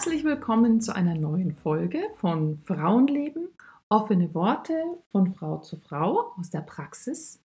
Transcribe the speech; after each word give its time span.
Herzlich 0.00 0.24
willkommen 0.24 0.80
zu 0.80 0.96
einer 0.96 1.14
neuen 1.14 1.52
Folge 1.52 2.00
von 2.16 2.56
Frauenleben, 2.56 3.50
offene 3.90 4.32
Worte 4.32 4.82
von 5.12 5.34
Frau 5.34 5.58
zu 5.58 5.76
Frau 5.76 6.32
aus 6.38 6.48
der 6.48 6.62
Praxis 6.62 7.38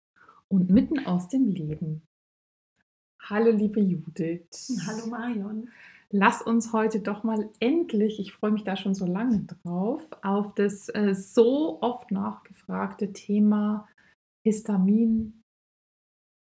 und 0.46 0.70
mitten 0.70 1.04
aus 1.04 1.26
dem 1.26 1.48
Leben. 1.48 2.02
Hallo 3.20 3.50
liebe 3.50 3.80
Judith. 3.80 4.80
Hallo 4.86 5.08
Marion. 5.08 5.68
Lass 6.10 6.42
uns 6.42 6.72
heute 6.72 7.00
doch 7.00 7.24
mal 7.24 7.50
endlich, 7.58 8.20
ich 8.20 8.32
freue 8.32 8.52
mich 8.52 8.62
da 8.62 8.76
schon 8.76 8.94
so 8.94 9.04
lange 9.04 9.48
drauf, 9.64 10.02
auf 10.22 10.54
das 10.54 10.88
äh, 10.90 11.12
so 11.12 11.82
oft 11.82 12.12
nachgefragte 12.12 13.12
Thema 13.12 13.88
Histamin 14.46 15.42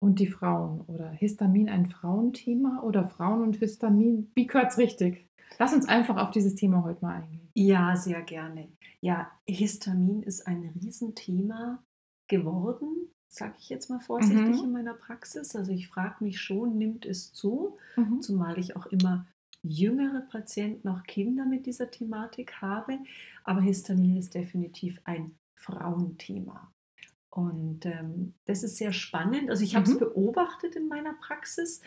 und 0.03 0.19
die 0.19 0.27
Frauen 0.27 0.81
oder 0.81 1.11
Histamin 1.11 1.69
ein 1.69 1.85
Frauenthema 1.85 2.81
oder 2.83 3.05
Frauen 3.05 3.41
und 3.41 3.55
Histamin. 3.55 4.29
Wie 4.35 4.47
gehört 4.47 4.71
es 4.71 4.77
richtig? 4.77 5.29
Lass 5.59 5.73
uns 5.73 5.87
einfach 5.87 6.17
auf 6.17 6.31
dieses 6.31 6.55
Thema 6.55 6.83
heute 6.83 7.03
mal 7.03 7.21
eingehen. 7.21 7.49
Ja, 7.53 7.95
sehr 7.95 8.21
gerne. 8.21 8.69
Ja, 9.01 9.31
Histamin 9.47 10.23
ist 10.23 10.47
ein 10.47 10.71
Riesenthema 10.81 11.83
geworden, 12.27 13.09
sage 13.27 13.55
ich 13.59 13.69
jetzt 13.69 13.89
mal 13.89 13.99
vorsichtig 13.99 14.57
mhm. 14.57 14.63
in 14.63 14.71
meiner 14.71 14.93
Praxis. 14.93 15.55
Also 15.55 15.71
ich 15.71 15.87
frage 15.87 16.23
mich 16.23 16.39
schon, 16.41 16.77
nimmt 16.77 17.05
es 17.05 17.33
zu, 17.33 17.77
mhm. 17.95 18.21
zumal 18.21 18.57
ich 18.57 18.75
auch 18.75 18.87
immer 18.87 19.27
jüngere 19.61 20.21
Patienten, 20.21 20.87
auch 20.89 21.03
Kinder 21.03 21.45
mit 21.45 21.65
dieser 21.65 21.89
Thematik 21.89 22.61
habe. 22.61 22.99
Aber 23.43 23.61
Histamin 23.61 24.17
ist 24.17 24.35
definitiv 24.35 24.99
ein 25.05 25.35
Frauenthema. 25.55 26.71
Und 27.29 27.85
ähm, 27.85 28.35
das 28.45 28.61
ist 28.61 28.77
sehr 28.77 28.93
spannend. 28.93 29.49
Also 29.49 29.63
ich 29.63 29.75
habe 29.75 29.85
es 29.85 29.95
mhm. 29.95 29.99
beobachtet 29.99 30.75
in 30.75 30.87
meiner 30.87 31.13
Praxis. 31.13 31.81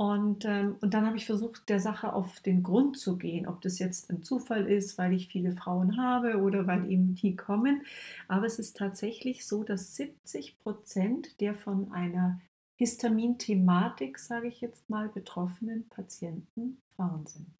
Und, 0.00 0.46
ähm, 0.46 0.76
und 0.80 0.94
dann 0.94 1.04
habe 1.04 1.18
ich 1.18 1.26
versucht, 1.26 1.68
der 1.68 1.78
Sache 1.78 2.14
auf 2.14 2.40
den 2.40 2.62
Grund 2.62 2.96
zu 2.96 3.18
gehen, 3.18 3.46
ob 3.46 3.60
das 3.60 3.78
jetzt 3.78 4.08
ein 4.08 4.22
Zufall 4.22 4.64
ist, 4.66 4.96
weil 4.96 5.12
ich 5.12 5.28
viele 5.28 5.52
Frauen 5.52 5.98
habe 5.98 6.40
oder 6.40 6.66
weil 6.66 6.90
eben 6.90 7.14
die 7.14 7.36
kommen. 7.36 7.82
Aber 8.26 8.46
es 8.46 8.58
ist 8.58 8.78
tatsächlich 8.78 9.46
so, 9.46 9.62
dass 9.62 9.96
70 9.96 10.58
Prozent 10.60 11.38
der 11.42 11.54
von 11.54 11.92
einer 11.92 12.40
Histamin-Thematik, 12.78 14.18
sage 14.18 14.48
ich 14.48 14.62
jetzt 14.62 14.88
mal, 14.88 15.10
betroffenen 15.10 15.86
Patienten 15.90 16.78
Frauen 16.96 17.26
sind. 17.26 17.52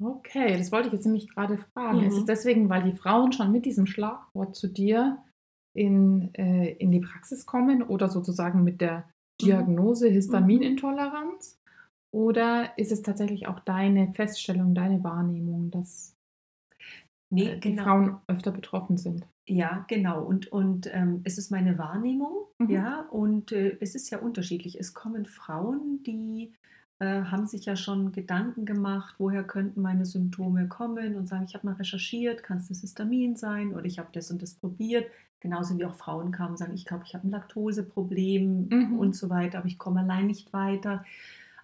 Okay, 0.00 0.56
das 0.56 0.70
wollte 0.70 0.86
ich 0.86 0.94
jetzt 0.94 1.06
nämlich 1.06 1.30
gerade 1.30 1.58
fragen. 1.58 1.98
Mhm. 1.98 2.06
Ist 2.06 2.18
es 2.18 2.24
deswegen, 2.26 2.68
weil 2.68 2.84
die 2.84 2.96
Frauen 2.96 3.32
schon 3.32 3.50
mit 3.50 3.66
diesem 3.66 3.86
Schlagwort 3.86 4.54
zu 4.54 4.68
dir 4.68 5.18
in, 5.74 6.32
äh, 6.36 6.74
in 6.74 6.92
die 6.92 7.00
Praxis 7.00 7.44
kommen 7.44 7.82
oder 7.82 8.08
sozusagen 8.08 8.62
mit 8.62 8.80
der 8.80 8.98
mhm. 8.98 9.46
Diagnose 9.46 10.08
Histaminintoleranz? 10.08 11.58
Oder 12.12 12.76
ist 12.76 12.92
es 12.92 13.02
tatsächlich 13.02 13.48
auch 13.48 13.58
deine 13.60 14.12
Feststellung, 14.12 14.74
deine 14.74 15.02
Wahrnehmung, 15.02 15.70
dass 15.70 16.14
nee, 17.30 17.48
äh, 17.48 17.58
die 17.58 17.70
genau. 17.70 17.82
Frauen 17.82 18.16
öfter 18.28 18.52
betroffen 18.52 18.98
sind? 18.98 19.26
Ja, 19.46 19.84
genau. 19.88 20.22
Und, 20.22 20.52
und 20.52 20.88
ähm, 20.92 21.22
es 21.24 21.38
ist 21.38 21.50
meine 21.50 21.78
Wahrnehmung, 21.78 22.46
mhm. 22.58 22.70
ja, 22.70 23.00
und 23.10 23.50
äh, 23.50 23.76
es 23.80 23.94
ist 23.94 24.10
ja 24.10 24.18
unterschiedlich. 24.18 24.78
Es 24.78 24.94
kommen 24.94 25.26
Frauen, 25.26 26.02
die 26.04 26.52
äh, 26.98 27.24
haben 27.24 27.46
sich 27.46 27.64
ja 27.64 27.76
schon 27.76 28.12
Gedanken 28.12 28.66
gemacht, 28.66 29.14
woher 29.18 29.42
könnten 29.42 29.80
meine 29.80 30.04
Symptome 30.04 30.68
kommen 30.68 31.16
und 31.16 31.26
sagen, 31.26 31.46
ich 31.48 31.54
habe 31.54 31.66
mal 31.66 31.74
recherchiert, 31.74 32.42
kann 32.42 32.58
es 32.58 32.68
das 32.68 32.82
Histamin 32.82 33.36
sein 33.36 33.74
oder 33.74 33.86
ich 33.86 33.98
habe 33.98 34.10
das 34.12 34.30
und 34.30 34.42
das 34.42 34.54
probiert. 34.54 35.06
Genauso 35.40 35.76
wie 35.76 35.84
auch 35.86 35.94
Frauen 35.94 36.30
kamen 36.30 36.52
und 36.52 36.58
sagen, 36.58 36.74
ich 36.74 36.84
glaube, 36.84 37.04
ich 37.04 37.14
habe 37.14 37.26
ein 37.26 37.32
Laktoseproblem 37.32 38.68
mhm. 38.68 38.98
und 38.98 39.16
so 39.16 39.30
weiter, 39.30 39.58
aber 39.58 39.66
ich 39.66 39.78
komme 39.78 40.00
allein 40.00 40.28
nicht 40.28 40.52
weiter. 40.52 41.04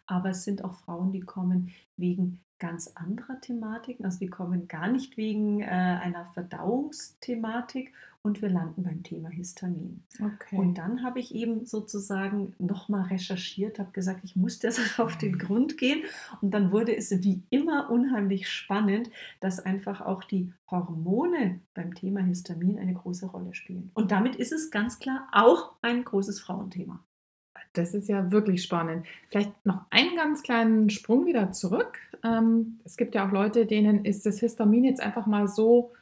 Aber 0.09 0.31
es 0.31 0.43
sind 0.43 0.65
auch 0.65 0.75
Frauen, 0.75 1.13
die 1.13 1.21
kommen 1.21 1.71
wegen 1.97 2.41
ganz 2.59 2.89
anderer 2.95 3.41
Thematiken. 3.41 4.05
Also 4.05 4.19
die 4.19 4.29
kommen 4.29 4.67
gar 4.67 4.89
nicht 4.89 5.17
wegen 5.17 5.61
äh, 5.61 5.67
einer 5.67 6.27
Verdauungsthematik 6.35 7.93
und 8.23 8.43
wir 8.43 8.51
landen 8.51 8.83
beim 8.83 9.03
Thema 9.03 9.29
Histamin. 9.29 10.03
Okay. 10.21 10.57
Und 10.57 10.75
dann 10.77 11.03
habe 11.05 11.21
ich 11.21 11.35
eben 11.35 11.67
sozusagen 11.67 12.55
nochmal 12.59 13.03
recherchiert, 13.05 13.79
habe 13.79 13.93
gesagt, 13.93 14.25
ich 14.25 14.35
muss 14.35 14.59
das 14.59 14.79
auf 14.99 15.17
den. 15.17 15.39
Grund 15.39 15.77
gehen. 15.77 16.03
Und 16.41 16.53
dann 16.53 16.73
wurde 16.73 16.97
es 16.97 17.11
wie 17.23 17.43
immer 17.51 17.91
unheimlich 17.91 18.49
spannend, 18.49 19.11
dass 19.41 19.61
einfach 19.61 20.01
auch 20.01 20.25
die 20.25 20.53
Hormone 20.71 21.61
beim 21.75 21.95
Thema 21.95 22.21
Histamin 22.21 22.79
eine 22.79 22.95
große 22.95 23.27
Rolle 23.27 23.55
spielen. 23.55 23.91
Und 23.95 24.11
damit 24.11 24.37
ist 24.37 24.53
es 24.53 24.71
ganz 24.71 24.99
klar 24.99 25.29
auch 25.33 25.75
ein 25.81 26.03
großes 26.03 26.41
Frauenthema. 26.41 27.05
Das 27.79 27.95
ist 27.95 28.09
ja 28.09 28.31
wirklich 28.33 28.63
spannend. 28.63 29.07
Vielleicht 29.29 29.53
noch 29.65 29.85
einen 29.91 30.17
ganz 30.17 30.43
kleinen 30.43 30.91
Sprung 30.91 31.27
wieder 31.27 31.53
zurück. 31.53 31.99
Ähm, 32.25 32.81
es 32.85 32.97
gibt 32.97 33.15
ja 33.15 33.27
auch 33.27 33.33
Leute, 33.33 33.67
denen 33.67 34.05
ist 34.05 34.27
das 34.27 34.41
Histamin 34.41 34.85
jetzt 34.85 35.01
einfach 35.01 35.27
mal 35.27 35.47
so 35.47 35.93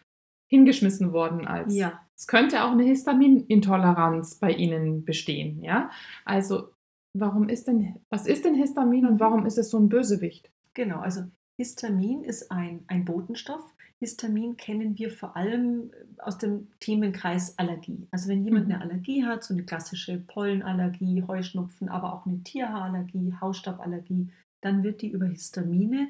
hingeschmissen 0.49 1.13
worden 1.13 1.47
als 1.47 1.75
ja. 1.75 2.01
es 2.17 2.27
könnte 2.27 2.65
auch 2.65 2.71
eine 2.71 2.85
Histaminintoleranz 2.85 4.37
bei 4.37 4.53
ihnen 4.53 5.05
bestehen, 5.05 5.61
ja? 5.63 5.91
Also 6.25 6.71
warum 7.19 7.49
ist 7.49 7.67
denn 7.67 7.97
was 8.11 8.27
ist 8.27 8.45
denn 8.45 8.55
Histamin 8.55 9.07
und 9.07 9.19
warum 9.19 9.45
ist 9.45 9.59
es 9.59 9.71
so 9.71 9.79
ein 9.79 9.89
Bösewicht? 9.89 10.51
Genau, 10.75 11.01
also 11.01 11.23
Histamin 11.59 12.23
ist 12.23 12.53
ein, 12.53 12.85
ein 12.87 13.05
Botenstoff. 13.05 13.75
Histamin 13.99 14.57
kennen 14.57 14.99
wir 14.99 15.11
vor 15.11 15.37
allem 15.37 15.91
äh, 15.91 16.21
aus 16.21 16.39
dem 16.39 16.69
Themenkreis 16.81 17.59
Allergie. 17.59 18.07
Also 18.11 18.29
wenn 18.29 18.45
jemand 18.45 18.67
mhm. 18.67 18.75
eine 18.75 18.83
Allergie 18.83 19.25
hat, 19.25 19.45
so 19.45 19.55
eine 19.55 19.65
klassische 19.65 20.19
Pollenallergie, 20.19 21.23
Heuschnupfen, 21.27 21.89
aber 21.89 22.13
auch 22.13 22.27
eine 22.27 22.43
Tierhaarallergie, 22.43 23.35
Hausstauballergie, 23.41 24.31
dann 24.61 24.83
wird 24.83 25.03
die 25.03 25.11
über 25.11 25.27
Histamine 25.27 26.09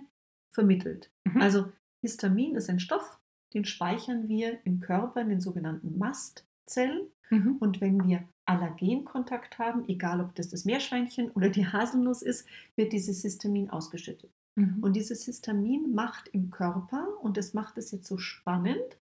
vermittelt. 0.51 1.11
Mhm. 1.25 1.41
Also 1.41 1.73
Histamin 2.01 2.57
ist 2.57 2.69
ein 2.69 2.81
Stoff, 2.81 3.19
den 3.55 3.65
speichern 3.65 4.29
wir 4.29 4.59
im 4.65 4.81
Körper 4.81 5.21
in 5.21 5.29
den 5.29 5.41
sogenannten 5.41 5.99
Mastzellen. 5.99 7.07
Mhm. 7.31 7.57
Und 7.59 7.81
wenn 7.81 8.07
wir 8.07 8.25
Allergenkontakt 8.47 9.59
haben, 9.59 9.89
egal 9.89 10.21
ob 10.21 10.35
das 10.35 10.49
das 10.49 10.65
Meerschweinchen 10.65 11.31
oder 11.33 11.51
die 11.51 11.67
Haselnuss 11.67 12.23
ist, 12.23 12.49
wird 12.77 12.93
dieses 12.93 13.23
Histamin 13.23 13.71
ausgeschüttet. 13.71 14.31
Mhm. 14.57 14.79
Und 14.83 14.95
dieses 14.95 15.25
Histamin 15.25 15.95
macht 15.95 16.29
im 16.29 16.51
Körper, 16.51 17.21
und 17.23 17.37
das 17.37 17.55
macht 17.55 17.79
es 17.79 17.91
jetzt 17.91 18.07
so 18.07 18.19
spannend, 18.19 18.99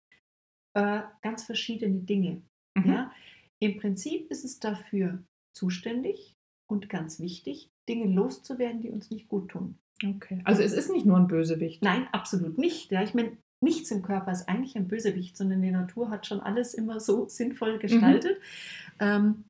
äh, 0.75 1.03
ganz 1.21 1.45
verschiedene 1.45 2.01
Dinge. 2.01 2.43
Mhm. 2.77 2.91
Ja? 2.91 3.13
Im 3.61 3.79
Prinzip 3.79 4.31
ist 4.31 4.45
es 4.45 4.59
dafür 4.59 5.23
zuständig 5.55 6.35
und 6.71 6.89
ganz 6.89 7.21
wichtig, 7.21 7.71
Dinge 7.89 8.13
loszuwerden, 8.13 8.81
die 8.81 8.91
uns 8.91 9.11
nicht 9.11 9.29
gut 9.29 9.51
tun. 9.51 9.79
Okay. 10.05 10.41
Also 10.45 10.63
es 10.63 10.73
ist 10.73 10.91
nicht 10.91 11.07
nur 11.07 11.17
ein 11.17 11.29
Bösewicht. 11.29 11.83
Nein, 11.83 12.09
absolut 12.13 12.59
nicht. 12.59 12.91
Ja, 12.91 13.03
ich 13.03 13.15
meine, 13.15 13.37
nichts 13.63 13.91
im 13.91 14.03
Körper 14.03 14.33
ist 14.33 14.49
eigentlich 14.49 14.77
ein 14.77 14.89
Bösewicht, 14.89 15.37
sondern 15.37 15.63
die 15.63 15.71
Natur 15.71 16.11
hat 16.11 16.27
schon 16.27 16.41
alles 16.41 16.75
immer 16.75 16.99
so 16.99 17.29
sinnvoll 17.29 17.79
gestaltet. 17.79 18.39
Mhm. 18.39 18.99
Ähm, 19.01 19.45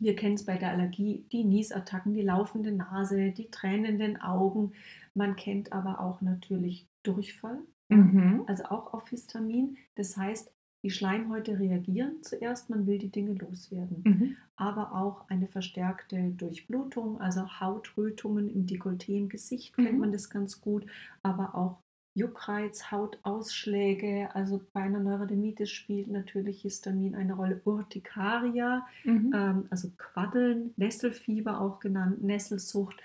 wir 0.00 0.16
kennen 0.16 0.34
es 0.34 0.44
bei 0.44 0.56
der 0.56 0.70
Allergie, 0.70 1.24
die 1.32 1.44
Niesattacken, 1.44 2.14
die 2.14 2.22
laufende 2.22 2.72
Nase, 2.72 3.32
die 3.32 3.50
tränenden 3.50 4.20
Augen. 4.20 4.72
Man 5.14 5.36
kennt 5.36 5.72
aber 5.72 6.00
auch 6.00 6.20
natürlich 6.20 6.86
Durchfall, 7.02 7.58
mhm. 7.88 8.44
also 8.46 8.64
auch 8.64 8.92
auf 8.92 9.08
Histamin. 9.08 9.76
Das 9.94 10.16
heißt, 10.16 10.52
die 10.84 10.90
Schleimhäute 10.90 11.58
reagieren 11.58 12.22
zuerst, 12.22 12.70
man 12.70 12.86
will 12.86 12.98
die 12.98 13.10
Dinge 13.10 13.34
loswerden. 13.34 14.02
Mhm. 14.04 14.36
Aber 14.56 14.94
auch 14.94 15.28
eine 15.28 15.48
verstärkte 15.48 16.30
Durchblutung, 16.30 17.20
also 17.20 17.60
Hautrötungen 17.60 18.48
im 18.48 18.66
Dekolleté 18.66 19.16
im 19.16 19.28
Gesicht 19.28 19.74
kennt 19.74 19.94
mhm. 19.94 19.98
man 19.98 20.12
das 20.12 20.30
ganz 20.30 20.60
gut, 20.60 20.86
aber 21.22 21.54
auch 21.54 21.78
Juckreiz, 22.18 22.90
Hautausschläge, 22.90 24.34
also 24.34 24.60
bei 24.72 24.80
einer 24.80 24.98
Neurodermitis 24.98 25.70
spielt 25.70 26.08
natürlich 26.08 26.62
Histamin 26.62 27.14
eine 27.14 27.34
Rolle. 27.34 27.60
Urtikaria, 27.64 28.84
mhm. 29.04 29.32
ähm, 29.34 29.66
also 29.70 29.92
Quaddeln, 29.96 30.74
Nesselfieber 30.76 31.60
auch 31.60 31.78
genannt, 31.78 32.20
Nesselsucht. 32.22 32.96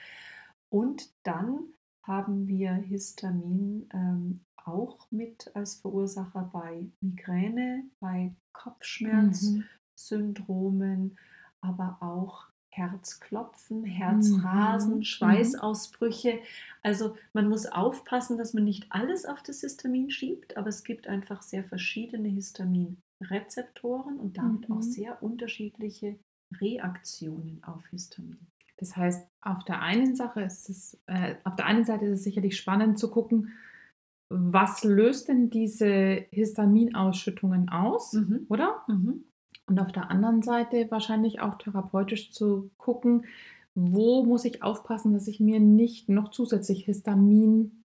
Und 0.69 1.11
dann 1.23 1.59
haben 2.01 2.47
wir 2.47 2.73
Histamin 2.73 3.87
ähm, 3.93 4.39
auch 4.65 5.05
mit 5.11 5.55
als 5.55 5.75
Verursacher 5.75 6.49
bei 6.51 6.87
Migräne, 7.01 7.83
bei 7.99 8.33
Kopfschmerzsyndromen, 8.51 11.03
mhm. 11.03 11.15
aber 11.61 11.97
auch 12.01 12.47
Herzklopfen, 12.75 13.83
Herzrasen, 13.83 14.97
mhm. 14.97 15.03
Schweißausbrüche. 15.03 16.39
Also 16.81 17.15
man 17.33 17.47
muss 17.47 17.67
aufpassen, 17.67 18.37
dass 18.37 18.55
man 18.55 18.63
nicht 18.63 18.87
alles 18.89 19.25
auf 19.25 19.43
das 19.43 19.61
Histamin 19.61 20.09
schiebt, 20.09 20.57
aber 20.57 20.69
es 20.69 20.83
gibt 20.83 21.07
einfach 21.07 21.43
sehr 21.43 21.63
verschiedene 21.63 22.29
Histaminrezeptoren 22.29 24.19
und 24.19 24.37
damit 24.37 24.69
mhm. 24.69 24.75
auch 24.75 24.81
sehr 24.81 25.21
unterschiedliche 25.21 26.17
Reaktionen 26.59 27.63
auf 27.63 27.85
Histamin. 27.87 28.47
Das 28.77 28.97
heißt, 28.97 29.27
auf 29.41 29.63
der 29.65 29.81
einen 29.81 30.15
Sache 30.15 30.41
ist 30.41 30.67
es, 30.69 30.99
äh, 31.05 31.35
auf 31.43 31.55
der 31.55 31.67
einen 31.67 31.85
Seite 31.85 32.05
ist 32.05 32.19
es 32.19 32.23
sicherlich 32.23 32.57
spannend 32.57 32.97
zu 32.97 33.11
gucken, 33.11 33.53
was 34.29 34.83
löst 34.83 35.27
denn 35.27 35.51
diese 35.51 36.25
Histaminausschüttungen 36.31 37.69
aus, 37.69 38.13
mhm. 38.13 38.47
oder? 38.49 38.83
Mhm. 38.87 39.25
Und 39.67 39.79
auf 39.79 39.91
der 39.91 40.11
anderen 40.11 40.41
Seite 40.41 40.87
wahrscheinlich 40.89 41.39
auch 41.39 41.57
therapeutisch 41.57 42.31
zu 42.31 42.69
gucken, 42.77 43.25
wo 43.75 44.23
muss 44.23 44.45
ich 44.45 44.61
aufpassen, 44.61 45.13
dass 45.13 45.27
ich 45.27 45.39
mir 45.39 45.59
nicht 45.59 46.09
noch 46.09 46.29
zusätzlich 46.29 46.85
Histamin 46.85 47.83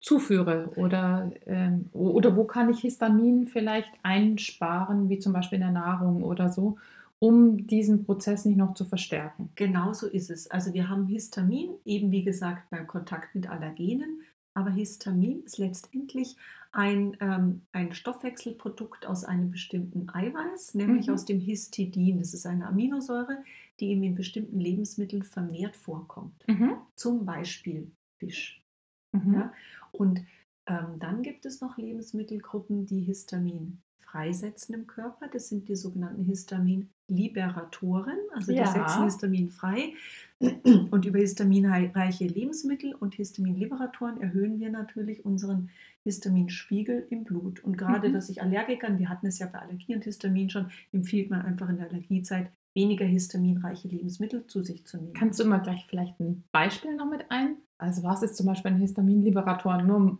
zuführe 0.00 0.72
oder, 0.76 1.30
ähm, 1.46 1.90
oder 1.92 2.36
wo 2.36 2.44
kann 2.44 2.70
ich 2.70 2.80
Histamin 2.80 3.46
vielleicht 3.46 3.92
einsparen, 4.02 5.08
wie 5.10 5.18
zum 5.18 5.32
Beispiel 5.32 5.56
in 5.56 5.64
der 5.64 5.72
Nahrung 5.72 6.22
oder 6.22 6.48
so, 6.48 6.78
um 7.18 7.66
diesen 7.66 8.06
Prozess 8.06 8.46
nicht 8.46 8.56
noch 8.56 8.72
zu 8.72 8.86
verstärken. 8.86 9.50
Genau 9.56 9.92
so 9.92 10.06
ist 10.06 10.30
es. 10.30 10.50
Also 10.50 10.72
wir 10.72 10.88
haben 10.88 11.06
Histamin, 11.06 11.72
eben 11.84 12.10
wie 12.12 12.24
gesagt 12.24 12.70
beim 12.70 12.86
Kontakt 12.86 13.34
mit 13.34 13.48
Allergenen, 13.50 14.22
aber 14.60 14.70
Histamin 14.70 15.42
ist 15.44 15.58
letztendlich 15.58 16.36
ein, 16.72 17.16
ähm, 17.20 17.62
ein 17.72 17.92
Stoffwechselprodukt 17.92 19.06
aus 19.06 19.24
einem 19.24 19.50
bestimmten 19.50 20.08
Eiweiß, 20.08 20.74
nämlich 20.74 21.08
mhm. 21.08 21.14
aus 21.14 21.24
dem 21.24 21.40
Histidin. 21.40 22.18
Das 22.18 22.34
ist 22.34 22.46
eine 22.46 22.66
Aminosäure, 22.66 23.42
die 23.80 23.88
eben 23.88 24.04
in 24.04 24.14
bestimmten 24.14 24.60
Lebensmitteln 24.60 25.22
vermehrt 25.22 25.76
vorkommt. 25.76 26.46
Mhm. 26.46 26.74
Zum 26.94 27.24
Beispiel 27.24 27.90
Fisch. 28.18 28.62
Mhm. 29.12 29.34
Ja? 29.34 29.52
Und 29.92 30.20
ähm, 30.66 30.98
dann 30.98 31.22
gibt 31.22 31.46
es 31.46 31.60
noch 31.60 31.76
Lebensmittelgruppen, 31.76 32.86
die 32.86 33.00
Histamin 33.00 33.80
freisetzen 34.10 34.74
im 34.74 34.86
Körper. 34.86 35.28
Das 35.32 35.48
sind 35.48 35.68
die 35.68 35.76
sogenannten 35.76 36.24
Histaminliberatoren, 36.24 38.18
also 38.34 38.52
ja. 38.52 38.64
die 38.64 38.70
setzen 38.70 39.04
Histamin 39.04 39.50
frei. 39.50 39.94
Und 40.90 41.04
über 41.04 41.18
histaminreiche 41.18 42.24
Lebensmittel 42.24 42.94
und 42.94 43.14
Histaminliberatoren 43.14 44.22
erhöhen 44.22 44.58
wir 44.58 44.70
natürlich 44.70 45.22
unseren 45.26 45.68
Histaminspiegel 46.04 47.06
im 47.10 47.24
Blut. 47.24 47.62
Und 47.62 47.76
gerade, 47.76 48.08
mhm. 48.08 48.14
dass 48.14 48.28
sich 48.28 48.40
Allergikern, 48.40 48.98
wir 48.98 49.10
hatten 49.10 49.26
es 49.26 49.38
ja 49.38 49.46
bei 49.46 49.58
Allergie 49.58 49.94
und 49.94 50.04
Histamin 50.04 50.48
schon, 50.48 50.70
empfiehlt 50.92 51.28
man 51.28 51.42
einfach 51.42 51.68
in 51.68 51.76
der 51.76 51.90
Allergiezeit 51.90 52.50
weniger 52.74 53.04
histaminreiche 53.04 53.88
Lebensmittel 53.88 54.46
zu 54.46 54.62
sich 54.62 54.86
zu 54.86 54.96
nehmen. 54.96 55.12
Kannst 55.12 55.38
du 55.38 55.44
immer 55.44 55.58
gleich 55.58 55.84
vielleicht 55.90 56.18
ein 56.20 56.44
Beispiel 56.52 56.96
noch 56.96 57.10
mit 57.10 57.26
ein? 57.30 57.56
Also 57.76 58.02
was 58.02 58.22
ist 58.22 58.36
zum 58.36 58.46
Beispiel 58.46 58.70
ein 58.70 58.78
Histaminliberator? 58.78 59.82
Nur 59.82 60.18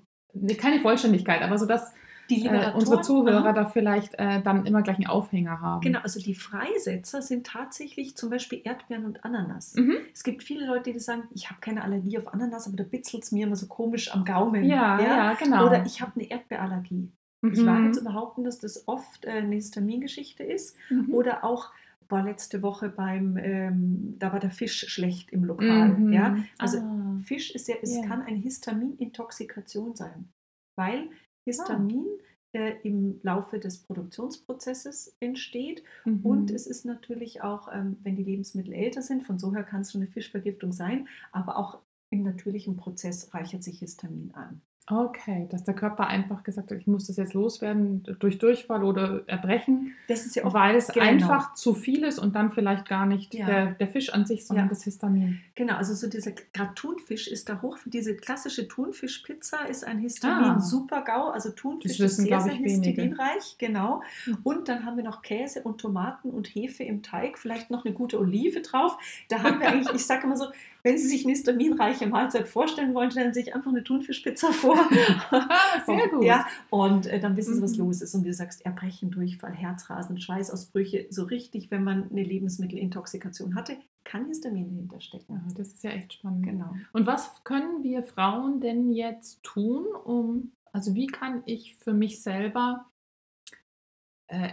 keine 0.58 0.80
Vollständigkeit, 0.80 1.40
aber 1.40 1.56
so 1.56 1.64
dass 1.64 1.94
äh, 2.30 2.72
unsere 2.74 3.00
Zuhörer 3.00 3.52
da 3.52 3.66
vielleicht 3.66 4.14
äh, 4.14 4.42
dann 4.42 4.66
immer 4.66 4.82
gleich 4.82 4.96
einen 4.96 5.06
Aufhänger 5.06 5.60
haben. 5.60 5.80
Genau, 5.80 6.00
also 6.00 6.20
die 6.20 6.34
Freisetzer 6.34 7.22
sind 7.22 7.46
tatsächlich 7.46 8.16
zum 8.16 8.30
Beispiel 8.30 8.60
Erdbeeren 8.64 9.04
und 9.04 9.24
Ananas. 9.24 9.74
Mhm. 9.74 9.96
Es 10.12 10.22
gibt 10.22 10.42
viele 10.42 10.66
Leute, 10.66 10.92
die 10.92 10.98
sagen, 10.98 11.24
ich 11.34 11.50
habe 11.50 11.60
keine 11.60 11.82
Allergie 11.82 12.18
auf 12.18 12.32
Ananas, 12.32 12.66
aber 12.66 12.76
da 12.76 12.84
bitzelt 12.84 13.24
es 13.24 13.32
mir 13.32 13.46
immer 13.46 13.56
so 13.56 13.66
komisch 13.66 14.12
am 14.14 14.24
Gaumen. 14.24 14.64
Ja, 14.64 15.00
ja, 15.00 15.06
ja 15.06 15.34
genau. 15.34 15.66
Oder 15.66 15.84
ich 15.86 16.00
habe 16.00 16.12
eine 16.16 16.30
Erdbeerallergie. 16.30 17.10
Mhm. 17.42 17.52
Ich 17.52 17.64
wage 17.64 17.92
zu 17.92 18.04
behaupten, 18.04 18.44
dass 18.44 18.58
das 18.58 18.86
oft 18.86 19.24
äh, 19.24 19.30
eine 19.30 19.54
Histamingeschichte 19.54 20.42
ist. 20.42 20.76
Mhm. 20.90 21.12
Oder 21.12 21.44
auch 21.44 21.70
war 22.10 22.24
letzte 22.24 22.62
Woche 22.62 22.88
beim, 22.88 23.36
ähm, 23.36 24.16
da 24.18 24.32
war 24.32 24.40
der 24.40 24.50
Fisch 24.50 24.86
schlecht 24.88 25.30
im 25.30 25.44
Lokal. 25.44 25.90
Mhm. 25.90 26.12
Ja? 26.12 26.36
Also 26.58 26.78
ah. 26.78 27.18
Fisch 27.24 27.54
ist 27.54 27.68
ja, 27.68 27.76
es 27.82 27.94
yeah. 27.94 28.06
kann 28.06 28.22
eine 28.22 28.38
Histaminintoxikation 28.38 29.94
sein, 29.94 30.28
weil 30.76 31.08
Histamin 31.44 32.06
ah. 32.54 32.58
äh, 32.58 32.76
im 32.82 33.20
Laufe 33.22 33.58
des 33.58 33.78
Produktionsprozesses 33.78 35.16
entsteht 35.20 35.82
mhm. 36.04 36.20
und 36.24 36.50
es 36.50 36.66
ist 36.66 36.84
natürlich 36.84 37.42
auch, 37.42 37.68
ähm, 37.72 37.98
wenn 38.02 38.16
die 38.16 38.24
Lebensmittel 38.24 38.72
älter 38.72 39.02
sind, 39.02 39.22
von 39.22 39.38
so 39.38 39.54
her 39.54 39.64
kann 39.64 39.82
es 39.82 39.92
schon 39.92 40.02
eine 40.02 40.10
Fischvergiftung 40.10 40.72
sein, 40.72 41.08
aber 41.32 41.56
auch 41.56 41.78
im 42.10 42.22
natürlichen 42.22 42.76
Prozess 42.76 43.32
reichert 43.34 43.62
sich 43.62 43.78
Histamin 43.78 44.32
an. 44.34 44.62
Okay, 44.90 45.46
dass 45.50 45.62
der 45.62 45.74
Körper 45.74 46.08
einfach 46.08 46.42
gesagt 46.42 46.70
hat, 46.70 46.78
ich 46.78 46.86
muss 46.86 47.06
das 47.06 47.16
jetzt 47.16 47.34
loswerden 47.34 48.02
durch 48.18 48.38
Durchfall 48.38 48.82
oder 48.82 49.22
Erbrechen. 49.28 49.94
Das 50.08 50.26
ist 50.26 50.34
ja 50.34 50.44
auch 50.44 50.54
weil 50.54 50.74
es 50.74 50.88
genau. 50.88 51.06
einfach 51.06 51.54
zu 51.54 51.74
viel 51.74 52.02
ist 52.02 52.18
und 52.18 52.34
dann 52.34 52.50
vielleicht 52.50 52.88
gar 52.88 53.06
nicht 53.06 53.32
ja. 53.34 53.46
der, 53.46 53.66
der, 53.72 53.88
Fisch 53.88 54.12
an 54.12 54.26
sich, 54.26 54.46
sondern 54.46 54.66
ja. 54.66 54.70
das 54.70 54.82
Histamin. 54.82 55.40
Genau, 55.54 55.76
also 55.76 55.94
so 55.94 56.08
dieser 56.08 56.32
gerade 56.52 56.74
Thunfisch 56.74 57.28
ist 57.28 57.48
da 57.48 57.62
hoch. 57.62 57.78
Diese 57.84 58.16
klassische 58.16 58.66
Thunfischpizza 58.66 59.64
ist 59.66 59.86
ein 59.86 59.98
Histamin 59.98 60.58
ah. 60.60 61.30
Also 61.32 61.50
Thunfisch 61.50 62.00
wissen, 62.00 62.24
ist 62.24 62.28
sehr, 62.28 62.40
sehr 62.40 62.54
histaminreich. 62.54 63.56
Genau. 63.58 64.02
Hm. 64.24 64.38
Und 64.42 64.68
dann 64.68 64.84
haben 64.84 64.96
wir 64.96 65.04
noch 65.04 65.22
Käse 65.22 65.62
und 65.62 65.80
Tomaten 65.80 66.30
und 66.30 66.48
Hefe 66.48 66.82
im 66.82 67.02
Teig, 67.02 67.38
vielleicht 67.38 67.70
noch 67.70 67.84
eine 67.84 67.94
gute 67.94 68.18
Olive 68.18 68.60
drauf. 68.60 68.98
Da 69.28 69.42
haben 69.42 69.60
wir 69.60 69.68
eigentlich, 69.68 69.94
ich 69.94 70.06
sage 70.06 70.24
immer 70.24 70.36
so, 70.36 70.46
wenn 70.82 70.98
Sie 70.98 71.08
sich 71.08 71.24
eine 71.24 71.32
histaminreiche 71.32 72.06
Mahlzeit 72.06 72.48
vorstellen 72.48 72.94
wollen, 72.94 73.10
stellen 73.10 73.34
Sie 73.34 73.42
sich 73.42 73.54
einfach 73.54 73.70
eine 73.70 73.84
Thunfischpizza 73.84 74.52
vor. 74.52 74.76
Sehr 75.86 76.08
gut. 76.08 76.24
Ja, 76.24 76.46
und 76.70 77.06
äh, 77.06 77.20
dann 77.20 77.36
wissen 77.36 77.54
Sie, 77.54 77.62
was 77.62 77.76
mhm. 77.76 77.84
los 77.84 78.00
ist. 78.00 78.14
Und 78.14 78.24
du 78.24 78.32
sagst, 78.32 78.64
Erbrechen, 78.64 79.10
Durchfall, 79.10 79.52
Herzrasen, 79.52 80.20
Schweißausbrüche, 80.20 81.06
so 81.10 81.24
richtig, 81.24 81.70
wenn 81.70 81.84
man 81.84 82.10
eine 82.10 82.22
Lebensmittelintoxikation 82.22 83.54
hatte, 83.54 83.76
kann 84.04 84.26
Histamin 84.26 84.70
dahinter 84.70 85.00
stecken. 85.00 85.34
Ja, 85.34 85.54
das 85.56 85.68
ist 85.68 85.84
ja 85.84 85.90
echt 85.90 86.14
spannend. 86.14 86.44
Genau. 86.44 86.74
Und 86.92 87.06
was 87.06 87.44
können 87.44 87.82
wir 87.82 88.02
Frauen 88.02 88.60
denn 88.60 88.90
jetzt 88.90 89.42
tun, 89.42 89.86
um, 90.04 90.52
also 90.72 90.94
wie 90.94 91.06
kann 91.06 91.42
ich 91.46 91.76
für 91.76 91.92
mich 91.92 92.22
selber 92.22 92.86
äh, 94.28 94.50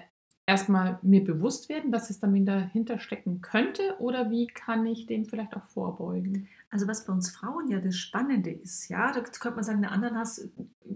erstmal 0.48 0.98
mir 1.02 1.24
bewusst 1.24 1.70
werden, 1.70 1.92
dass 1.92 2.08
Histamin 2.08 2.46
dahinter 2.46 3.00
stecken 3.00 3.42
könnte 3.42 3.98
oder 4.00 4.32
wie 4.32 4.48
kann 4.48 4.86
ich 4.86 5.06
dem 5.06 5.26
vielleicht 5.26 5.56
auch 5.56 5.66
vorbeugen? 5.66 6.48
Also 6.72 6.88
was 6.88 7.06
bei 7.06 7.14
uns 7.14 7.30
Frauen 7.30 7.70
ja 7.70 7.80
das 7.80 7.98
Spannende 7.98 8.50
ist, 8.50 8.88
ja, 8.88 9.12
da 9.12 9.22
könnte 9.22 9.56
man 9.56 9.64
sagen, 9.64 9.84
eine 9.84 9.92
Ananas 9.92 10.50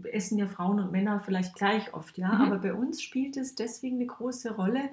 essen 0.06 0.38
ja 0.38 0.48
Frauen 0.48 0.80
und 0.80 0.92
Männer 0.92 1.20
vielleicht 1.20 1.56
gleich 1.56 1.94
oft, 1.94 2.18
ja, 2.18 2.34
mhm. 2.34 2.42
aber 2.42 2.60
bei 2.60 2.74
uns 2.74 3.02
spielt 3.02 3.38
es 3.38 3.54
deswegen 3.54 3.98
eine 3.98 4.08
große 4.08 4.56
Rolle, 4.56 4.90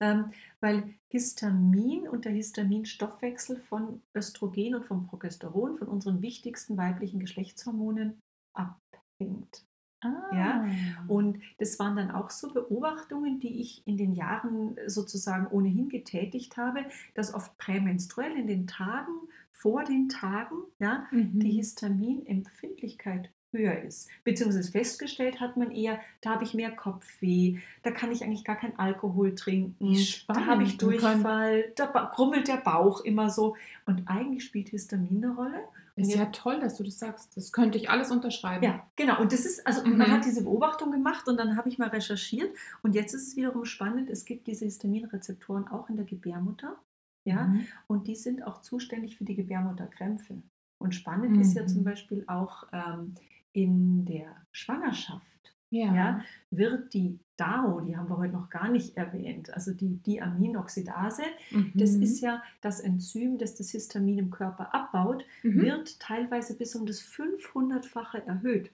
ähm, 0.00 0.32
weil 0.60 0.94
Histamin 1.08 2.08
und 2.08 2.24
der 2.24 2.32
Histaminstoffwechsel 2.32 3.60
von 3.60 4.02
Östrogen 4.14 4.74
und 4.74 4.86
vom 4.86 5.06
Progesteron, 5.06 5.78
von 5.78 5.88
unseren 5.88 6.20
wichtigsten 6.20 6.76
weiblichen 6.76 7.20
Geschlechtshormonen 7.20 8.20
abhängt. 8.54 9.64
Ah. 10.02 10.34
Ja, 10.34 10.66
und 11.08 11.40
das 11.58 11.78
waren 11.78 11.96
dann 11.96 12.10
auch 12.10 12.30
so 12.30 12.52
Beobachtungen, 12.52 13.38
die 13.38 13.60
ich 13.60 13.86
in 13.86 13.96
den 13.96 14.14
Jahren 14.14 14.76
sozusagen 14.86 15.46
ohnehin 15.46 15.88
getätigt 15.88 16.56
habe, 16.56 16.86
dass 17.14 17.34
oft 17.34 17.56
prämenstruell 17.58 18.32
in 18.36 18.46
den 18.46 18.66
Tagen, 18.66 19.12
vor 19.52 19.84
den 19.84 20.08
Tagen, 20.08 20.56
ja, 20.78 21.06
mhm. 21.10 21.38
die 21.38 21.52
Histaminempfindlichkeit 21.52 23.30
höher 23.52 23.82
ist. 23.82 24.08
Beziehungsweise 24.24 24.70
festgestellt 24.70 25.40
hat 25.40 25.56
man 25.56 25.70
eher, 25.70 26.00
da 26.20 26.30
habe 26.30 26.44
ich 26.44 26.54
mehr 26.54 26.70
Kopfweh, 26.70 27.58
da 27.82 27.90
kann 27.90 28.12
ich 28.12 28.22
eigentlich 28.22 28.44
gar 28.44 28.56
keinen 28.56 28.78
Alkohol 28.78 29.34
trinken, 29.34 29.96
da 30.28 30.46
habe 30.46 30.62
ich 30.62 30.78
Durchfall, 30.78 31.64
da 31.74 31.86
krummelt 32.14 32.48
der 32.48 32.58
Bauch 32.58 33.00
immer 33.02 33.28
so. 33.30 33.56
Und 33.86 34.04
eigentlich 34.06 34.44
spielt 34.44 34.68
Histamin 34.68 35.24
eine 35.24 35.34
Rolle. 35.34 35.64
Ist 36.00 36.14
ja 36.14 36.26
toll, 36.26 36.60
dass 36.60 36.76
du 36.76 36.84
das 36.84 36.98
sagst. 36.98 37.36
Das 37.36 37.52
könnte 37.52 37.78
ich 37.78 37.90
alles 37.90 38.10
unterschreiben. 38.10 38.64
Ja, 38.64 38.86
genau. 38.96 39.20
Und 39.20 39.32
das 39.32 39.44
ist, 39.44 39.66
also 39.66 39.84
mhm. 39.84 39.98
man 39.98 40.10
hat 40.10 40.24
diese 40.24 40.44
Beobachtung 40.44 40.90
gemacht 40.90 41.28
und 41.28 41.36
dann 41.36 41.56
habe 41.56 41.68
ich 41.68 41.78
mal 41.78 41.88
recherchiert. 41.88 42.54
Und 42.82 42.94
jetzt 42.94 43.14
ist 43.14 43.28
es 43.28 43.36
wiederum 43.36 43.64
spannend, 43.64 44.10
es 44.10 44.24
gibt 44.24 44.46
diese 44.46 44.64
Histaminrezeptoren 44.64 45.68
auch 45.68 45.88
in 45.88 45.96
der 45.96 46.04
Gebärmutter. 46.04 46.76
Ja, 47.24 47.44
mhm. 47.44 47.66
und 47.86 48.06
die 48.06 48.16
sind 48.16 48.42
auch 48.46 48.62
zuständig 48.62 49.16
für 49.16 49.24
die 49.24 49.34
Gebärmutterkrämpfe. 49.36 50.42
Und 50.78 50.94
spannend 50.94 51.32
mhm. 51.32 51.42
ist 51.42 51.54
ja 51.54 51.66
zum 51.66 51.80
mhm. 51.80 51.84
Beispiel 51.84 52.24
auch 52.26 52.64
ähm, 52.72 53.14
in 53.52 54.06
der 54.06 54.34
Schwangerschaft 54.52 55.54
ja. 55.70 55.94
ja. 55.94 56.24
wird 56.50 56.94
die 56.94 57.18
DAO, 57.40 57.80
die 57.80 57.96
haben 57.96 58.08
wir 58.08 58.18
heute 58.18 58.34
noch 58.34 58.50
gar 58.50 58.68
nicht 58.68 58.96
erwähnt, 58.96 59.52
also 59.54 59.72
die 59.72 59.96
Diaminoxidase, 59.96 61.22
mhm. 61.50 61.72
das 61.74 61.90
ist 61.94 62.20
ja 62.20 62.42
das 62.60 62.80
Enzym, 62.80 63.38
das 63.38 63.54
das 63.54 63.70
Histamin 63.70 64.18
im 64.18 64.30
Körper 64.30 64.74
abbaut, 64.74 65.24
mhm. 65.42 65.62
wird 65.62 66.00
teilweise 66.00 66.56
bis 66.56 66.74
um 66.74 66.86
das 66.86 67.00
500-fache 67.00 68.26
erhöht. 68.26 68.70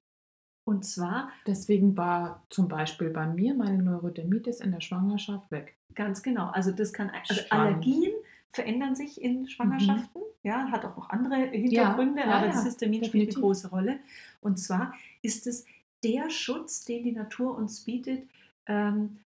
Und 0.64 0.84
zwar. 0.84 1.30
Deswegen 1.46 1.96
war 1.96 2.44
zum 2.50 2.66
Beispiel 2.66 3.10
bei 3.10 3.26
mir 3.26 3.54
meine 3.54 3.80
Neurodermitis 3.82 4.60
in 4.60 4.72
der 4.72 4.80
Schwangerschaft 4.80 5.48
weg. 5.52 5.76
Ganz 5.94 6.22
genau. 6.22 6.48
Also 6.48 6.72
das 6.72 6.92
kann 6.92 7.10
also 7.10 7.40
Allergien 7.50 8.12
verändern 8.50 8.96
sich 8.96 9.22
in 9.22 9.48
Schwangerschaften. 9.48 10.20
Mhm. 10.20 10.26
Ja, 10.42 10.70
hat 10.70 10.84
auch 10.84 10.96
noch 10.96 11.10
andere 11.10 11.36
Hintergründe, 11.36 12.20
ja, 12.20 12.26
ja, 12.26 12.34
aber 12.36 12.46
ja, 12.46 12.52
das 12.52 12.64
Histamin 12.64 13.04
spielt 13.04 13.30
eine 13.30 13.40
große 13.40 13.68
Rolle. 13.68 13.98
Und 14.40 14.58
zwar 14.58 14.92
ist 15.22 15.46
es 15.46 15.66
der 16.02 16.30
Schutz, 16.30 16.84
den 16.84 17.04
die 17.04 17.12
Natur 17.12 17.56
uns 17.56 17.80
bietet, 17.80 18.28
ähm, 18.66 19.18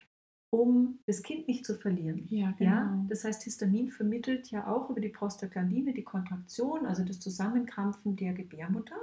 um 0.50 0.99
das 1.07 1.23
Kind 1.23 1.47
nicht 1.47 1.66
zu 1.66 1.75
verlieren. 1.75 2.26
Ja, 2.30 2.52
genau. 2.52 2.71
ja, 2.71 3.04
das 3.09 3.25
heißt, 3.25 3.42
Histamin 3.42 3.90
vermittelt 3.90 4.50
ja 4.50 4.66
auch 4.66 4.88
über 4.88 5.00
die 5.00 5.11
Prostaglandine 5.11 5.92
die 5.92 6.04
Kontraktion, 6.04 6.87
also 6.87 7.04
das 7.04 7.21
Zusammenkrampfen 7.21 8.16
der 8.16 8.33
Gebärmutter. 8.33 8.97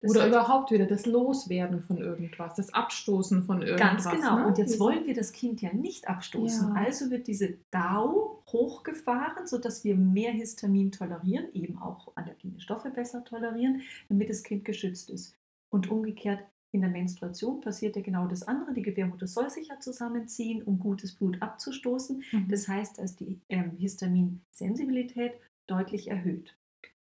Das 0.00 0.12
Oder 0.12 0.22
heißt, 0.22 0.30
überhaupt 0.30 0.70
wieder 0.70 0.86
das 0.86 1.06
Loswerden 1.06 1.82
von 1.82 1.98
irgendwas, 1.98 2.54
das 2.54 2.72
Abstoßen 2.72 3.42
von 3.42 3.62
irgendwas. 3.62 4.04
Ganz 4.04 4.08
genau. 4.08 4.38
Ne? 4.38 4.46
Und 4.46 4.58
jetzt 4.58 4.78
wollen 4.78 5.06
wir 5.06 5.14
das 5.14 5.32
Kind 5.32 5.60
ja 5.60 5.72
nicht 5.72 6.08
abstoßen. 6.08 6.68
Ja. 6.68 6.80
Also 6.80 7.10
wird 7.10 7.26
diese 7.26 7.58
DAO 7.72 8.44
hochgefahren, 8.46 9.48
sodass 9.48 9.82
wir 9.82 9.96
mehr 9.96 10.30
Histamin 10.30 10.92
tolerieren, 10.92 11.46
eben 11.52 11.78
auch 11.78 12.12
allergene 12.14 12.60
Stoffe 12.60 12.90
besser 12.90 13.24
tolerieren, 13.24 13.82
damit 14.08 14.30
das 14.30 14.44
Kind 14.44 14.64
geschützt 14.64 15.10
ist. 15.10 15.36
Und 15.70 15.90
umgekehrt 15.90 16.40
in 16.72 16.82
der 16.82 16.90
Menstruation 16.90 17.60
passiert 17.60 17.96
ja 17.96 18.02
genau 18.02 18.26
das 18.26 18.42
andere. 18.42 18.74
Die 18.74 18.82
Gebärmutter 18.82 19.26
soll 19.26 19.48
sich 19.48 19.68
ja 19.68 19.80
zusammenziehen, 19.80 20.62
um 20.62 20.78
gutes 20.78 21.14
Blut 21.14 21.40
abzustoßen. 21.40 22.22
Mhm. 22.30 22.48
Das 22.48 22.68
heißt, 22.68 22.98
dass 22.98 23.16
die 23.16 23.40
ähm, 23.48 23.72
Histaminsensibilität 23.78 25.32
deutlich 25.66 26.08
erhöht. 26.08 26.56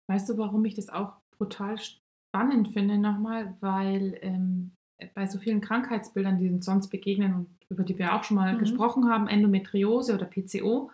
Weißt 0.07 0.29
du, 0.29 0.37
warum 0.37 0.61
mich 0.61 0.75
das 0.75 0.89
auch 0.89 1.13
brutal 1.37 1.77
spannend 1.77 2.69
finde 2.69 2.97
nochmal, 2.97 3.55
weil 3.59 4.17
ähm, 4.21 4.71
bei 5.13 5.27
so 5.27 5.37
vielen 5.37 5.61
Krankheitsbildern, 5.61 6.39
die 6.39 6.49
uns 6.49 6.65
sonst 6.65 6.89
begegnen 6.89 7.33
und 7.33 7.47
über 7.69 7.83
die 7.83 7.97
wir 7.99 8.15
auch 8.15 8.23
schon 8.23 8.37
mal 8.37 8.53
mhm. 8.53 8.59
gesprochen 8.59 9.09
haben, 9.09 9.27
Endometriose 9.27 10.13
oder 10.13 10.25
PCO, 10.25 10.89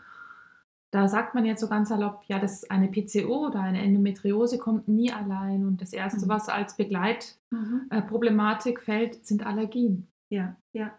da 0.93 1.07
sagt 1.07 1.33
man 1.33 1.43
jetzt 1.43 1.59
so 1.59 1.67
ganz 1.67 1.89
salopp, 1.89 2.21
ja, 2.27 2.37
das 2.37 2.69
eine 2.69 2.87
PCO 2.87 3.47
oder 3.47 3.61
eine 3.61 3.81
Endometriose 3.81 4.59
kommt 4.59 4.87
nie 4.87 5.11
allein 5.11 5.65
und 5.65 5.81
das 5.81 5.91
Erste, 5.91 6.25
mhm. 6.25 6.29
was 6.29 6.49
als 6.49 6.77
Begleitproblematik 6.77 8.75
mhm. 8.75 8.81
äh, 8.81 8.85
fällt, 8.85 9.25
sind 9.25 9.43
Allergien. 9.43 10.07
Ja, 10.29 10.55
ja. 10.71 10.93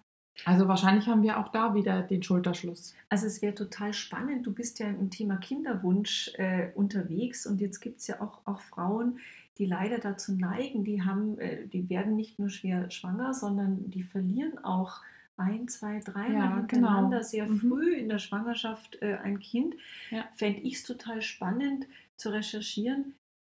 Also 0.44 0.66
wahrscheinlich 0.66 1.06
haben 1.06 1.22
wir 1.22 1.38
auch 1.38 1.46
da 1.46 1.76
wieder 1.76 2.02
den 2.02 2.24
Schulterschluss. 2.24 2.92
Also 3.08 3.26
es 3.26 3.40
wäre 3.40 3.54
total 3.54 3.92
spannend. 3.92 4.44
Du 4.44 4.52
bist 4.52 4.80
ja 4.80 4.88
im 4.88 5.10
Thema 5.10 5.36
Kinderwunsch 5.36 6.32
äh, 6.38 6.72
unterwegs 6.74 7.46
und 7.46 7.60
jetzt 7.60 7.78
gibt 7.78 8.00
es 8.00 8.08
ja 8.08 8.20
auch, 8.20 8.40
auch 8.46 8.62
Frauen, 8.62 9.20
die 9.58 9.66
leider 9.66 9.98
dazu 9.98 10.32
neigen, 10.32 10.82
die 10.82 11.02
haben, 11.02 11.38
äh, 11.38 11.68
die 11.68 11.88
werden 11.88 12.16
nicht 12.16 12.40
nur 12.40 12.48
schwer 12.48 12.90
schwanger, 12.90 13.32
sondern 13.32 13.88
die 13.90 14.02
verlieren 14.02 14.58
auch 14.64 15.02
ein, 15.36 15.68
zwei, 15.68 16.00
dreimal 16.00 16.32
ja, 16.32 16.56
hintereinander 16.56 17.18
genau. 17.18 17.28
sehr 17.28 17.46
mhm. 17.46 17.58
früh 17.58 17.94
in 17.94 18.08
der 18.08 18.18
Schwangerschaft 18.18 18.98
äh, 19.02 19.16
ein 19.22 19.40
Kind. 19.40 19.74
Ja. 20.10 20.28
Fände 20.34 20.60
ich 20.60 20.74
es 20.74 20.84
total 20.84 21.22
spannend 21.22 21.86
zu 22.16 22.30
recherchieren, 22.30 23.14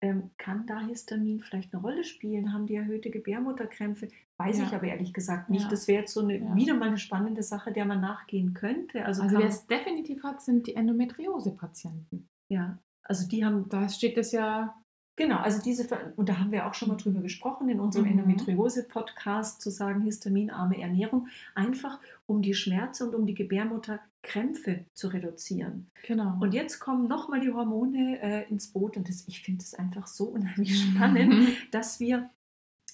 ähm, 0.04 0.31
kann 0.37 0.66
da 0.66 0.81
Histamin 0.81 1.40
vielleicht 1.40 1.73
eine 1.73 1.83
Rolle 1.83 2.04
spielen? 2.04 2.52
Haben 2.52 2.66
die 2.66 2.75
erhöhte 2.75 3.09
Gebärmutterkrämpfe? 3.11 4.09
Weiß 4.37 4.59
ja. 4.59 4.64
ich 4.64 4.75
aber 4.75 4.87
ehrlich 4.87 5.14
gesagt 5.14 5.49
nicht. 5.49 5.62
Ja. 5.62 5.71
Das 5.71 5.88
wäre 5.88 6.02
jetzt 6.02 6.12
so 6.12 6.21
eine, 6.21 6.38
ja. 6.38 6.54
wieder 6.54 6.75
mal 6.75 6.88
eine 6.88 6.99
spannende 6.99 7.43
Sache, 7.43 7.73
der 7.73 7.87
man 7.87 8.02
nachgehen 8.02 8.52
könnte. 8.52 9.04
Also, 9.04 9.23
also 9.23 9.38
wer 9.38 9.47
es 9.47 9.66
definitiv 9.66 10.23
hat, 10.23 10.43
sind 10.43 10.66
die 10.66 10.76
Endometriose-Patienten. 10.76 12.28
Ja, 12.49 12.78
also 13.02 13.26
die 13.26 13.45
haben. 13.45 13.69
Da 13.71 13.88
steht 13.88 14.19
es 14.19 14.33
ja 14.33 14.75
Genau, 15.16 15.37
also 15.38 15.62
diese, 15.62 15.87
und 16.16 16.28
da 16.28 16.38
haben 16.38 16.50
wir 16.50 16.66
auch 16.66 16.75
schon 16.75 16.88
mal 16.88 16.97
drüber 16.97 17.21
gesprochen 17.21 17.68
in 17.68 17.78
unserem 17.78 18.06
mhm. 18.06 18.18
Endometriose-Podcast, 18.18 19.61
zu 19.61 19.71
sagen, 19.71 20.00
histaminarme 20.00 20.80
Ernährung, 20.80 21.28
einfach 21.54 22.00
um 22.26 22.42
die 22.42 22.54
Schmerzen 22.54 23.09
und 23.09 23.14
um 23.14 23.26
die 23.26 23.35
Gebärmutterkrämpfe 23.35 24.87
zu 24.92 25.09
reduzieren. 25.09 25.88
Genau. 26.06 26.37
Und 26.40 26.52
jetzt 26.52 26.80
kommen 26.80 27.06
nochmal 27.06 27.40
die 27.40 27.52
Hormone 27.52 28.21
äh, 28.21 28.49
ins 28.49 28.73
Boot 28.73 28.97
und 28.97 29.09
das, 29.09 29.28
ich 29.28 29.42
finde 29.42 29.62
es 29.62 29.75
einfach 29.75 30.09
so 30.09 30.25
unheimlich 30.25 30.83
spannend, 30.83 31.33
mhm. 31.33 31.49
dass 31.71 32.00
wir, 32.00 32.30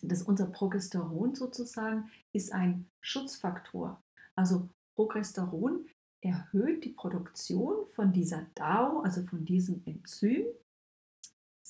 dass 0.03 0.23
unser 0.23 0.47
Progesteron 0.47 1.35
sozusagen 1.35 2.11
ist 2.35 2.53
ein 2.53 2.87
Schutzfaktor. 3.01 4.03
Also 4.35 4.69
Progesteron 4.95 5.87
erhöht 6.21 6.85
die 6.85 6.91
Produktion 6.91 7.87
von 7.95 8.13
dieser 8.13 8.47
DAO, 8.55 9.01
also 9.01 9.23
von 9.23 9.47
diesem 9.47 9.83
Enzym, 9.87 10.45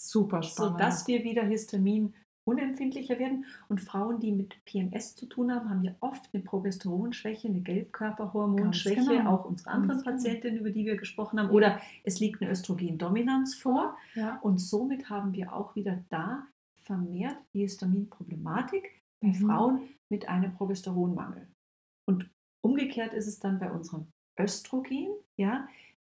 Super 0.01 0.43
spannend. 0.43 0.79
Sodass 0.79 1.07
wir 1.07 1.25
wieder 1.25 1.43
Histamin 1.43 2.15
unempfindlicher 2.45 3.19
werden. 3.19 3.45
Und 3.69 3.81
Frauen, 3.81 4.19
die 4.19 4.33
mit 4.33 4.65
PMS 4.65 5.15
zu 5.15 5.27
tun 5.27 5.55
haben, 5.55 5.69
haben 5.69 5.85
ja 5.85 5.95
oft 6.01 6.31
eine 6.33 6.43
Progesteronschwäche, 6.43 7.49
eine 7.49 7.61
Gelbkörperhormonschwäche, 7.61 9.19
genau. 9.19 9.31
auch 9.31 9.45
unsere 9.45 9.71
anderen 9.71 10.03
Ganz 10.03 10.05
genau. 10.05 10.17
Patientinnen, 10.17 10.61
über 10.61 10.71
die 10.71 10.87
wir 10.87 10.97
gesprochen 10.97 11.39
haben. 11.39 11.51
Oder 11.51 11.81
es 12.03 12.19
liegt 12.19 12.41
eine 12.41 12.51
Östrogendominanz 12.51 13.55
vor. 13.55 13.97
Ja. 14.15 14.39
Und 14.41 14.59
somit 14.59 15.11
haben 15.11 15.35
wir 15.35 15.53
auch 15.53 15.77
wieder 15.77 16.03
da 16.09 16.47
vermehrt 16.83 17.37
die 17.53 17.61
Histaminproblematik 17.61 19.03
bei 19.21 19.29
mhm. 19.29 19.35
Frauen 19.35 19.89
mit 20.09 20.29
einem 20.29 20.55
Progesteronmangel. 20.55 21.47
Und 22.09 22.31
umgekehrt 22.63 23.13
ist 23.13 23.27
es 23.27 23.39
dann 23.39 23.59
bei 23.59 23.71
unserem 23.71 24.07
Östrogen, 24.39 25.09
ja, 25.37 25.69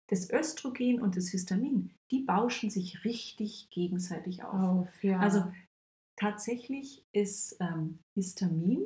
das 0.08 0.30
Östrogen 0.30 1.00
und 1.00 1.16
das 1.16 1.28
Histamin, 1.28 1.90
die 2.10 2.20
bauschen 2.20 2.70
sich 2.70 3.04
richtig 3.04 3.68
gegenseitig 3.70 4.44
auf. 4.44 4.88
auf 4.88 5.04
ja. 5.04 5.18
Also 5.18 5.44
tatsächlich 6.16 7.04
ist 7.12 7.56
ähm, 7.60 7.98
Histamin 8.14 8.84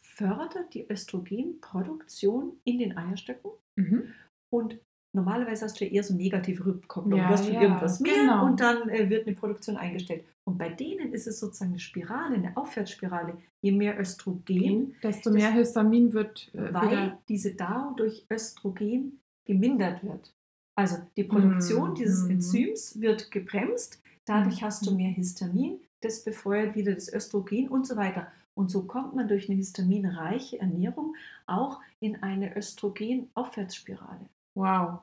fördert 0.00 0.74
die 0.74 0.90
Östrogenproduktion 0.90 2.58
in 2.64 2.78
den 2.78 2.96
Eierstöcken 2.96 3.50
mhm. 3.76 4.12
und 4.52 4.78
normalerweise 5.14 5.64
hast 5.64 5.80
du 5.80 5.84
ja 5.84 5.90
eher 5.90 6.02
so 6.02 6.14
negative 6.14 6.64
Rückkopplung. 6.64 7.18
Ja, 7.18 7.28
du 7.28 7.32
hast 7.32 7.44
von 7.44 7.54
ja, 7.54 7.62
irgendwas 7.62 8.00
mehr 8.00 8.14
genau. 8.14 8.46
und 8.46 8.60
dann 8.60 8.88
äh, 8.88 9.08
wird 9.08 9.26
eine 9.26 9.36
Produktion 9.36 9.76
eingestellt. 9.76 10.24
Und 10.44 10.58
bei 10.58 10.70
denen 10.70 11.12
ist 11.12 11.26
es 11.26 11.38
sozusagen 11.38 11.72
eine 11.72 11.78
Spirale, 11.78 12.34
eine 12.34 12.56
Aufwärtsspirale. 12.56 13.38
Je 13.62 13.72
mehr 13.72 13.98
Östrogen, 13.98 14.96
desto 15.02 15.30
mehr 15.30 15.52
Histamin 15.52 16.12
wird. 16.12 16.52
Äh, 16.54 16.74
weil 16.74 17.18
diese 17.28 17.54
DAO 17.54 17.94
durch 17.94 18.26
Östrogen 18.28 19.20
gemindert 19.44 20.02
wird. 20.02 20.34
Also 20.74 20.96
die 21.16 21.24
Produktion 21.24 21.92
mm. 21.92 21.94
dieses 21.94 22.28
Enzyms 22.28 23.00
wird 23.00 23.30
gebremst, 23.30 24.02
dadurch 24.24 24.62
mm. 24.62 24.64
hast 24.64 24.86
du 24.86 24.94
mehr 24.94 25.10
Histamin, 25.10 25.80
das 26.00 26.24
befeuert 26.24 26.74
wieder 26.74 26.94
das 26.94 27.12
Östrogen 27.12 27.68
und 27.68 27.86
so 27.86 27.96
weiter. 27.96 28.28
Und 28.54 28.70
so 28.70 28.84
kommt 28.84 29.14
man 29.14 29.28
durch 29.28 29.48
eine 29.48 29.56
histaminreiche 29.56 30.60
Ernährung 30.60 31.16
auch 31.46 31.80
in 32.00 32.22
eine 32.22 32.56
Östrogen-Aufwärtsspirale. 32.56 34.28
Wow. 34.54 35.00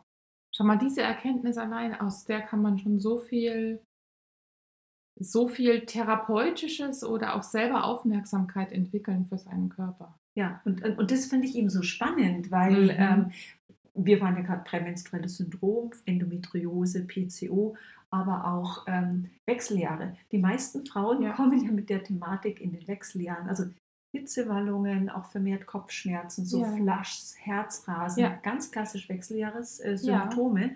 Schau 0.55 0.63
mal, 0.63 0.77
diese 0.77 1.01
Erkenntnis 1.01 1.57
allein, 1.57 1.99
aus 1.99 2.25
der 2.25 2.41
kann 2.41 2.61
man 2.61 2.77
schon 2.77 2.99
so 2.99 3.17
viel, 3.17 3.81
so 5.19 5.47
viel 5.47 5.85
therapeutisches 5.85 7.03
oder 7.03 7.35
auch 7.35 7.43
selber 7.43 7.85
Aufmerksamkeit 7.85 8.71
entwickeln 8.71 9.25
für 9.25 9.37
seinen 9.37 9.69
Körper. 9.69 10.15
Ja, 10.35 10.61
und, 10.65 10.83
und 10.83 11.11
das 11.11 11.25
finde 11.25 11.47
ich 11.47 11.55
eben 11.55 11.69
so 11.69 11.81
spannend, 11.81 12.51
weil 12.51 12.83
mhm. 12.83 12.89
ähm, 12.91 13.31
wir 13.93 14.21
waren 14.21 14.35
ja 14.35 14.41
gerade 14.41 14.63
prämenstruelles 14.63 15.37
Syndrom, 15.37 15.91
Endometriose, 16.05 17.05
PCO, 17.05 17.75
aber 18.09 18.47
auch 18.47 18.85
ähm, 18.87 19.29
Wechseljahre. 19.45 20.15
Die 20.31 20.37
meisten 20.37 20.85
Frauen 20.85 21.21
ja. 21.21 21.33
kommen 21.33 21.63
ja 21.63 21.71
mit 21.71 21.89
der 21.89 22.03
Thematik 22.03 22.59
in 22.59 22.71
den 22.71 22.87
Wechseljahren. 22.87 23.47
Also 23.47 23.65
Hitzewallungen, 24.11 25.09
auch 25.09 25.25
vermehrt 25.25 25.67
Kopfschmerzen, 25.67 26.45
so 26.45 26.61
ja. 26.61 26.71
Flaschs, 26.75 27.35
Herzrasen, 27.39 28.23
ja. 28.23 28.39
ganz 28.41 28.71
klassisch 28.71 29.07
Wechseljahressymptome, 29.07 30.61
ja. 30.61 30.69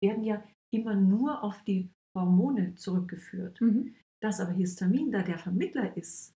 werden 0.00 0.24
ja 0.24 0.42
immer 0.70 0.94
nur 0.94 1.42
auf 1.42 1.62
die 1.64 1.90
Hormone 2.14 2.74
zurückgeführt. 2.76 3.60
Mhm. 3.60 3.94
Dass 4.20 4.40
aber 4.40 4.52
Histamin 4.52 5.12
da 5.12 5.22
der 5.22 5.38
Vermittler 5.38 5.96
ist, 5.96 6.34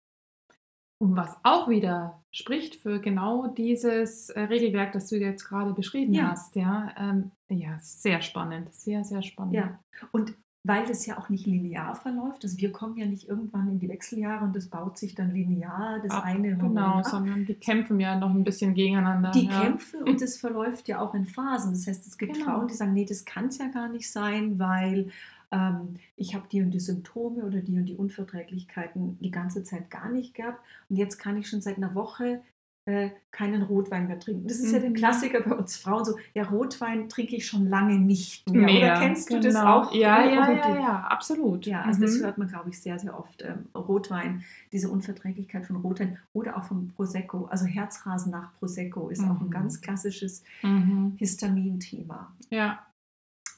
und 1.00 1.16
was 1.16 1.34
auch 1.44 1.68
wieder 1.68 2.22
spricht 2.30 2.76
für 2.76 3.00
genau 3.00 3.46
dieses 3.46 4.28
äh, 4.30 4.40
Regelwerk, 4.42 4.92
das 4.92 5.08
du 5.08 5.16
jetzt 5.16 5.44
gerade 5.44 5.72
beschrieben 5.72 6.12
ja. 6.12 6.30
hast. 6.30 6.54
Ja, 6.56 6.92
ähm, 6.98 7.30
ja, 7.48 7.78
sehr 7.80 8.20
spannend, 8.20 8.72
sehr, 8.74 9.02
sehr 9.02 9.22
spannend. 9.22 9.54
Ja, 9.54 9.80
und 10.12 10.34
weil 10.62 10.84
es 10.90 11.06
ja 11.06 11.18
auch 11.18 11.30
nicht 11.30 11.46
linear 11.46 11.94
verläuft, 11.94 12.44
also 12.44 12.58
wir 12.58 12.70
kommen 12.70 12.98
ja 12.98 13.06
nicht 13.06 13.26
irgendwann 13.26 13.66
in 13.68 13.78
die 13.78 13.88
Wechseljahre 13.88 14.44
und 14.44 14.54
das 14.54 14.68
baut 14.68 14.98
sich 14.98 15.14
dann 15.14 15.32
linear 15.32 16.00
das 16.02 16.12
ab, 16.12 16.26
eine 16.26 16.54
Genau, 16.54 16.98
ab. 16.98 17.06
sondern 17.06 17.46
die 17.46 17.54
kämpfen 17.54 17.98
ja 17.98 18.18
noch 18.18 18.28
ein 18.28 18.44
bisschen 18.44 18.74
gegeneinander. 18.74 19.30
Die 19.30 19.46
ja. 19.46 19.62
kämpfen 19.62 20.02
und 20.06 20.20
es 20.20 20.36
verläuft 20.36 20.86
ja 20.86 21.00
auch 21.00 21.14
in 21.14 21.26
Phasen. 21.26 21.72
Das 21.72 21.86
heißt, 21.86 22.06
es 22.06 22.18
gibt 22.18 22.34
genau. 22.34 22.44
Frauen, 22.44 22.68
die 22.68 22.74
sagen, 22.74 22.92
nee, 22.92 23.06
das 23.06 23.24
kann 23.24 23.46
es 23.46 23.56
ja 23.56 23.68
gar 23.68 23.88
nicht 23.88 24.12
sein, 24.12 24.58
weil 24.58 25.10
ähm, 25.50 25.96
ich 26.16 26.34
habe 26.34 26.46
die 26.50 26.62
und 26.62 26.70
die 26.70 26.80
Symptome 26.80 27.44
oder 27.44 27.60
die 27.60 27.76
und 27.76 27.86
die 27.86 27.96
Unverträglichkeiten 27.96 29.18
die 29.20 29.30
ganze 29.30 29.64
Zeit 29.64 29.90
gar 29.90 30.10
nicht 30.10 30.34
gehabt 30.34 30.60
und 30.88 30.96
jetzt 30.96 31.18
kann 31.18 31.36
ich 31.36 31.48
schon 31.48 31.60
seit 31.60 31.76
einer 31.76 31.94
Woche 31.94 32.42
äh, 32.86 33.10
keinen 33.30 33.62
Rotwein 33.62 34.08
mehr 34.08 34.18
trinken. 34.18 34.48
Das 34.48 34.58
ist 34.58 34.68
mhm. 34.68 34.74
ja 34.74 34.78
der 34.80 34.90
mhm. 34.90 34.94
Klassiker 34.94 35.40
bei 35.42 35.54
uns 35.54 35.76
Frauen 35.76 36.04
so, 36.04 36.16
ja, 36.34 36.44
Rotwein 36.44 37.08
trinke 37.08 37.36
ich 37.36 37.46
schon 37.46 37.68
lange 37.68 37.98
nicht 37.98 38.48
mehr. 38.50 38.62
mehr 38.62 38.92
oder 38.92 39.00
kennst 39.00 39.28
genau. 39.28 39.40
du 39.40 39.46
das 39.46 39.54
genau. 39.56 39.80
auch? 39.80 39.94
Ja, 39.94 40.24
ja, 40.24 40.50
ja, 40.50 40.74
ja, 40.74 41.00
absolut. 41.08 41.66
Ja, 41.66 41.82
also 41.82 42.00
mhm. 42.00 42.02
das 42.06 42.20
hört 42.20 42.38
man, 42.38 42.48
glaube 42.48 42.70
ich, 42.70 42.80
sehr, 42.80 42.98
sehr 42.98 43.16
oft. 43.18 43.42
Ähm, 43.42 43.66
Rotwein, 43.74 44.42
diese 44.72 44.88
Unverträglichkeit 44.88 45.66
von 45.66 45.76
Rotwein 45.76 46.18
oder 46.32 46.56
auch 46.56 46.64
vom 46.64 46.88
Prosecco. 46.88 47.44
Also 47.44 47.66
Herzrasen 47.66 48.32
nach 48.32 48.52
Prosecco 48.58 49.08
ist 49.10 49.22
mhm. 49.22 49.30
auch 49.30 49.40
ein 49.40 49.46
mhm. 49.46 49.50
ganz 49.50 49.80
klassisches 49.80 50.42
mhm. 50.62 51.14
Histamin-Thema. 51.18 52.32
Ja, 52.48 52.80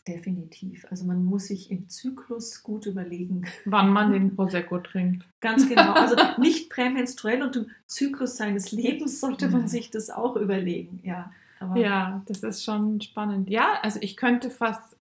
Definitiv. 0.08 0.84
Also 0.90 1.04
man 1.04 1.24
muss 1.24 1.46
sich 1.46 1.70
im 1.70 1.88
Zyklus 1.88 2.64
gut 2.64 2.86
überlegen, 2.86 3.46
wann 3.64 3.90
man 3.90 4.12
den 4.12 4.34
Prosecco 4.34 4.78
trinkt. 4.78 5.24
Ganz 5.40 5.68
genau. 5.68 5.92
Also 6.02 6.16
nicht 6.38 6.70
prämenstruell 6.70 7.42
und 7.42 7.54
im 7.54 7.66
Zyklus 7.86 8.36
seines 8.36 8.72
Lebens 8.72 9.20
sollte 9.20 9.48
man 9.48 9.68
sich 9.68 9.90
das 9.90 10.10
auch 10.10 10.36
überlegen. 10.36 11.00
Ja, 11.04 11.30
aber 11.60 11.76
ja, 11.76 12.22
das 12.26 12.42
ist 12.42 12.64
schon 12.64 13.00
spannend. 13.00 13.48
Ja, 13.48 13.78
also 13.82 14.00
ich 14.02 14.16
könnte 14.16 14.50
fast 14.50 14.96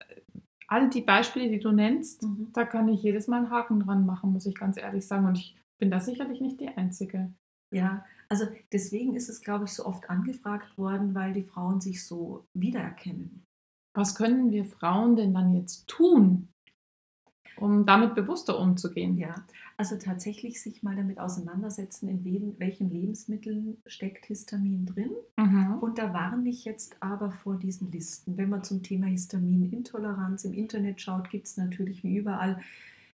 all 0.66 0.90
die 0.90 1.00
Beispiele, 1.00 1.49
die 1.49 1.59
du 1.59 1.73
nennst, 1.73 2.23
mhm. 2.23 2.49
da 2.52 2.64
kann 2.64 2.88
ich 2.88 3.02
jedes 3.02 3.26
Mal 3.26 3.38
einen 3.38 3.50
Haken 3.50 3.80
dran 3.80 4.04
machen, 4.04 4.33
muss 4.33 4.47
ich 4.47 4.54
ganz 4.54 4.76
ehrlich 4.76 5.07
sagen. 5.07 5.26
Und 5.26 5.38
ich 5.38 5.57
bin 5.78 5.90
da 5.90 6.00
sicherlich 6.00 6.40
nicht 6.40 6.61
die 6.61 6.69
Einzige. 6.69 7.33
Ja, 7.73 8.04
also 8.28 8.47
deswegen 8.73 9.16
ist 9.16 9.30
es, 9.30 9.40
glaube 9.40 9.64
ich, 9.64 9.73
so 9.73 9.87
oft 9.87 10.11
angefragt 10.11 10.76
worden, 10.76 11.14
weil 11.14 11.33
die 11.33 11.45
Frauen 11.45 11.80
sich 11.80 12.04
so 12.04 12.45
wiedererkennen 12.52 13.47
was 13.94 14.14
können 14.14 14.50
wir 14.50 14.64
Frauen 14.64 15.16
denn 15.16 15.35
dann 15.35 15.54
jetzt 15.54 15.87
tun, 15.88 16.49
um 17.56 17.85
damit 17.87 18.14
bewusster 18.14 18.59
umzugehen? 18.59 19.16
Ja, 19.18 19.35
also 19.76 19.97
tatsächlich 19.97 20.62
sich 20.62 20.82
mal 20.82 20.97
damit 20.97 21.18
auseinandersetzen, 21.18 22.09
in 22.09 22.59
welchen 22.59 22.90
Lebensmitteln 22.90 23.78
steckt 23.87 24.26
Histamin 24.26 24.87
drin. 24.87 25.11
Mhm. 25.37 25.78
Und 25.80 25.99
da 25.99 26.12
warne 26.12 26.49
ich 26.49 26.64
jetzt 26.64 27.02
aber 27.02 27.32
vor 27.32 27.56
diesen 27.56 27.90
Listen. 27.90 28.37
Wenn 28.37 28.50
man 28.50 28.62
zum 28.62 28.82
Thema 28.82 29.06
Histaminintoleranz 29.06 30.44
im 30.44 30.54
Internet 30.54 31.00
schaut, 31.00 31.30
gibt 31.30 31.47
es 31.47 31.56
natürlich 31.56 32.04
wie 32.04 32.16
überall 32.16 32.61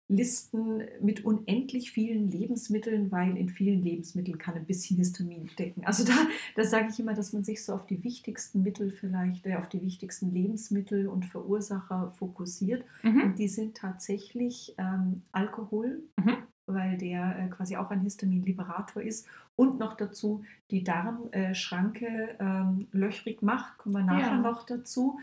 Listen 0.08 0.82
mit 1.00 1.24
unendlich 1.24 1.90
vielen 1.90 2.30
Lebensmitteln, 2.30 3.10
weil 3.10 3.36
in 3.36 3.48
vielen 3.48 3.82
Lebensmitteln 3.82 4.38
kann 4.38 4.54
ein 4.54 4.64
bisschen 4.64 4.96
Histamin 4.98 5.50
decken. 5.58 5.84
Also 5.84 6.04
da, 6.04 6.12
da 6.54 6.62
sage 6.64 6.88
ich 6.92 7.00
immer, 7.00 7.12
dass 7.14 7.32
man 7.32 7.42
sich 7.42 7.64
so 7.64 7.74
auf 7.74 7.86
die 7.86 8.04
wichtigsten 8.04 8.62
Mittel 8.62 8.92
vielleicht, 8.92 9.44
äh, 9.46 9.56
auf 9.56 9.68
die 9.68 9.82
wichtigsten 9.82 10.32
Lebensmittel 10.32 11.08
und 11.08 11.24
Verursacher 11.26 12.10
fokussiert. 12.18 12.84
Mhm. 13.02 13.22
Und 13.22 13.38
die 13.40 13.48
sind 13.48 13.76
tatsächlich 13.76 14.74
ähm, 14.78 15.22
Alkohol, 15.32 16.02
Mhm. 16.16 16.36
weil 16.66 16.96
der 16.98 17.38
äh, 17.38 17.48
quasi 17.48 17.76
auch 17.76 17.90
ein 17.90 18.00
Histaminliberator 18.02 19.02
ist 19.02 19.26
und 19.56 19.78
noch 19.80 19.96
dazu 19.96 20.44
die 20.70 20.84
Darmschranke 20.84 22.36
ähm, 22.38 22.86
löchrig 22.92 23.42
macht. 23.42 23.78
Kommen 23.78 23.94
wir 23.96 24.02
nachher 24.04 24.32
Ja. 24.36 24.40
noch 24.40 24.64
dazu. 24.64 25.18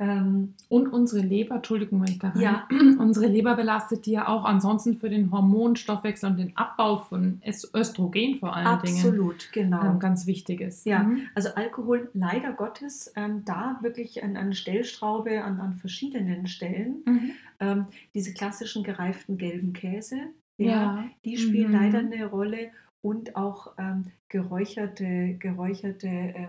Ähm, 0.00 0.54
Und 0.68 0.88
unsere 0.92 1.26
Leber, 1.26 1.56
Entschuldigung, 1.56 2.00
wenn 2.02 2.12
ich 2.12 2.18
da 2.20 2.28
rein, 2.28 2.40
Ja. 2.40 2.68
unsere 2.98 3.26
Leber 3.26 3.56
belastet 3.56 4.06
die 4.06 4.12
ja 4.12 4.28
auch 4.28 4.44
ansonsten 4.44 4.96
für 4.96 5.10
den 5.10 5.32
Hormonstoffwechsel 5.32 6.30
und 6.30 6.36
den 6.38 6.56
Abbau 6.56 6.98
von 6.98 7.42
Östrogen 7.74 8.36
vor 8.36 8.54
allen 8.54 8.80
Dingen 8.82 8.96
absolut, 8.96 9.48
genau. 9.52 9.82
ähm, 9.84 9.98
ganz 9.98 10.26
wichtig 10.26 10.60
ist. 10.60 10.86
Ja. 10.86 11.02
Mhm. 11.02 11.22
Also 11.34 11.48
Alkohol 11.56 12.10
leider 12.14 12.52
Gottes 12.52 13.12
ähm, 13.16 13.42
da 13.44 13.78
wirklich 13.82 14.22
an, 14.22 14.36
an 14.36 14.52
Stellschraube 14.52 15.42
an, 15.42 15.58
an 15.60 15.74
verschiedenen 15.74 16.46
Stellen. 16.46 17.02
Mhm. 17.04 17.30
Ähm, 17.58 17.86
diese 18.14 18.32
klassischen 18.34 18.84
gereiften 18.84 19.36
gelben 19.36 19.72
Käse, 19.72 20.16
Ja. 20.58 21.04
die 21.24 21.36
spielen 21.38 21.72
Mhm. 21.72 21.76
leider 21.76 21.98
eine 21.98 22.26
Rolle 22.26 22.70
und 23.02 23.34
auch 23.34 23.72
ähm, 23.78 24.06
geräucherte, 24.28 25.34
geräucherte 25.38 26.06
ähm, 26.08 26.48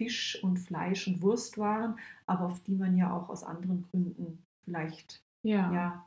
Fisch- 0.00 0.42
und 0.42 0.58
Fleisch- 0.58 1.06
und 1.08 1.20
Wurstwaren, 1.20 1.94
aber 2.26 2.46
auf 2.46 2.60
die 2.62 2.74
man 2.74 2.96
ja 2.96 3.12
auch 3.14 3.28
aus 3.28 3.44
anderen 3.44 3.82
Gründen 3.90 4.42
vielleicht 4.64 5.22
Ja. 5.42 5.70
ja, 5.72 6.06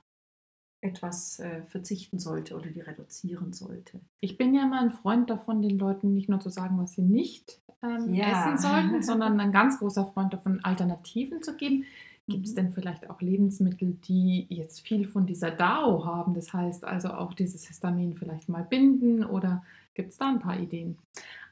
etwas 0.82 1.40
äh, 1.40 1.62
verzichten 1.68 2.18
sollte 2.20 2.56
oder 2.56 2.70
die 2.72 2.82
reduzieren 2.82 3.54
sollte. 3.54 4.02
Ich 4.20 4.38
bin 4.38 4.54
ja 4.56 4.66
mal 4.66 4.84
ein 4.84 4.92
Freund 4.92 5.30
davon, 5.30 5.62
den 5.62 5.78
Leuten 5.78 6.14
nicht 6.14 6.28
nur 6.28 6.40
zu 6.40 6.50
sagen, 6.50 6.78
was 6.80 6.94
sie 6.94 7.04
nicht 7.04 7.62
ähm, 7.84 8.14
Ja. 8.14 8.32
essen 8.32 8.58
sollten, 8.58 9.02
sondern 9.10 9.40
ein 9.40 9.52
ganz 9.52 9.78
großer 9.80 10.06
Freund 10.08 10.34
davon, 10.34 10.60
Alternativen 10.64 11.42
zu 11.44 11.56
geben. 11.56 11.86
Gibt 12.28 12.46
es 12.48 12.52
Mhm. 12.54 12.56
denn 12.58 12.74
vielleicht 12.74 13.10
auch 13.10 13.22
Lebensmittel, 13.22 13.94
die 14.08 14.46
jetzt 14.50 14.82
viel 14.82 15.08
von 15.08 15.26
dieser 15.26 15.52
DAO 15.52 16.06
haben? 16.06 16.34
Das 16.34 16.52
heißt 16.52 16.84
also 16.86 17.10
auch 17.14 17.34
dieses 17.34 17.68
Histamin 17.68 18.16
vielleicht 18.16 18.50
mal 18.50 18.64
binden 18.64 19.24
oder 19.24 19.64
gibt 19.96 20.12
es 20.12 20.18
da 20.18 20.30
ein 20.30 20.40
paar 20.40 20.60
Ideen? 20.60 20.98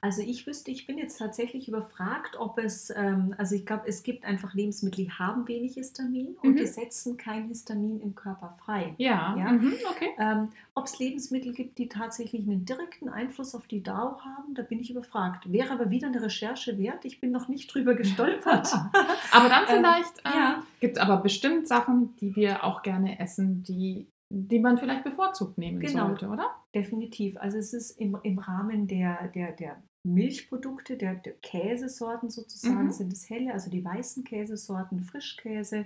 Also 0.04 0.24
ich 0.24 0.48
wüsste, 0.48 0.72
ich 0.72 0.88
bin 0.88 0.98
jetzt 0.98 1.20
tatsächlich 1.20 1.68
überfragt, 1.68 2.36
ob 2.40 2.58
es, 2.58 2.92
ähm, 2.96 3.36
also 3.38 3.54
ich 3.54 3.68
glaube, 3.68 3.84
es 3.86 4.02
gibt 4.02 4.26
einfach 4.26 4.56
Lebensmittel, 4.56 5.06
die 5.06 5.12
haben 5.12 5.48
wenig 5.48 5.76
Histamin 5.76 6.36
und 6.42 6.54
Mhm. 6.54 6.56
die 6.56 6.66
setzen 6.66 7.18
kein 7.18 7.48
Histamin 7.50 8.00
im 8.02 8.16
Körper 8.16 8.56
frei. 8.66 8.96
Ja, 8.98 9.36
Ja. 9.38 9.52
Mhm, 9.52 9.74
okay. 9.92 10.10
Ähm, 10.18 10.50
ob 10.74 10.86
es 10.86 10.98
Lebensmittel 10.98 11.54
gibt, 11.54 11.78
die 11.78 11.88
tatsächlich 11.88 12.42
einen 12.48 12.66
direkten 12.66 13.10
Einfluss 13.10 13.54
auf 13.54 13.68
die 13.68 13.84
DAO 13.84 14.20
haben, 14.22 14.56
da 14.56 14.64
bin 14.64 14.80
ich 14.80 14.90
überfragt. 14.90 15.52
Wäre 15.52 15.70
aber 15.72 15.92
wieder 15.92 16.08
eine 16.08 16.24
Recherche 16.24 16.80
wert. 16.80 17.06
Ich 17.06 17.22
bin 17.22 17.30
noch 17.32 17.48
nicht 17.48 17.72
drüber 17.72 17.94
gestolpert. 17.94 18.74
Aber 19.32 19.50
dann 19.50 19.66
Ähm, 19.70 19.76
vielleicht 19.78 20.18
ähm, 20.26 20.32
ja. 20.34 20.64
gibt 20.80 20.96
es 20.98 21.00
aber 21.02 21.18
bestimmt 21.18 21.68
Sachen, 21.68 22.16
die 22.20 22.36
wir 22.36 22.64
auch 22.64 22.82
gerne 22.82 23.20
essen, 23.20 23.62
die, 23.62 24.08
die 24.34 24.60
man 24.60 24.78
vielleicht 24.78 25.04
bevorzugt 25.04 25.58
nehmen 25.58 25.80
Genau. 25.80 26.08
sollte, 26.08 26.30
oder? 26.30 26.50
Definitiv. 26.74 27.38
Also 27.38 27.58
es 27.58 27.74
ist 27.74 27.92
im, 28.00 28.18
im 28.24 28.40
Rahmen 28.40 28.88
der, 28.88 29.28
der, 29.30 29.52
der 29.52 29.84
Milchprodukte, 30.04 30.98
der, 30.98 31.16
der 31.16 31.34
Käsesorten 31.42 32.30
sozusagen, 32.30 32.86
Mhm. 32.86 32.92
sind 32.92 33.14
es 33.14 33.30
helle, 33.30 33.54
also 33.54 33.70
die 33.70 33.84
weißen 33.84 34.24
Käsesorten, 34.24 35.02
Frischkäse 35.02 35.86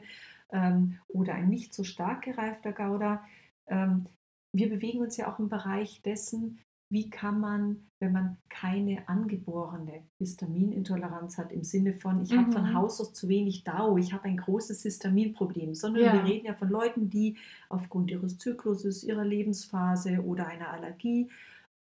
ähm, 0.51 0.99
oder 1.07 1.33
ein 1.33 1.49
nicht 1.49 1.73
so 1.73 1.83
stark 1.83 2.23
gereifter 2.23 2.71
Gouda. 2.71 3.23
Ähm, 3.67 4.05
wir 4.53 4.69
bewegen 4.69 4.99
uns 5.01 5.17
ja 5.17 5.31
auch 5.33 5.39
im 5.39 5.49
Bereich 5.49 6.01
dessen, 6.03 6.59
wie 6.95 7.09
kann 7.09 7.39
man, 7.41 7.61
wenn 7.99 8.13
man 8.13 8.37
keine 8.49 9.07
angeborene 9.09 10.03
Histaminintoleranz 10.17 11.37
hat, 11.37 11.51
im 11.51 11.63
Sinne 11.63 11.93
von, 11.93 12.21
ich 12.23 12.31
habe 12.37 12.47
Mhm. 12.47 12.53
von 12.53 12.73
Haus 12.73 13.01
aus 13.01 13.13
zu 13.13 13.27
wenig 13.27 13.63
DAO, 13.65 13.97
ich 13.97 14.13
habe 14.13 14.25
ein 14.25 14.37
großes 14.37 14.81
Histaminproblem, 14.83 15.75
sondern 15.75 16.03
Ja. 16.03 16.13
wir 16.13 16.23
reden 16.23 16.45
ja 16.45 16.53
von 16.53 16.69
Leuten, 16.69 17.09
die 17.09 17.37
aufgrund 17.69 18.11
ihres 18.11 18.37
Zykluses, 18.37 19.03
ihrer 19.03 19.25
Lebensphase 19.25 20.23
oder 20.23 20.47
einer 20.47 20.69
Allergie 20.71 21.29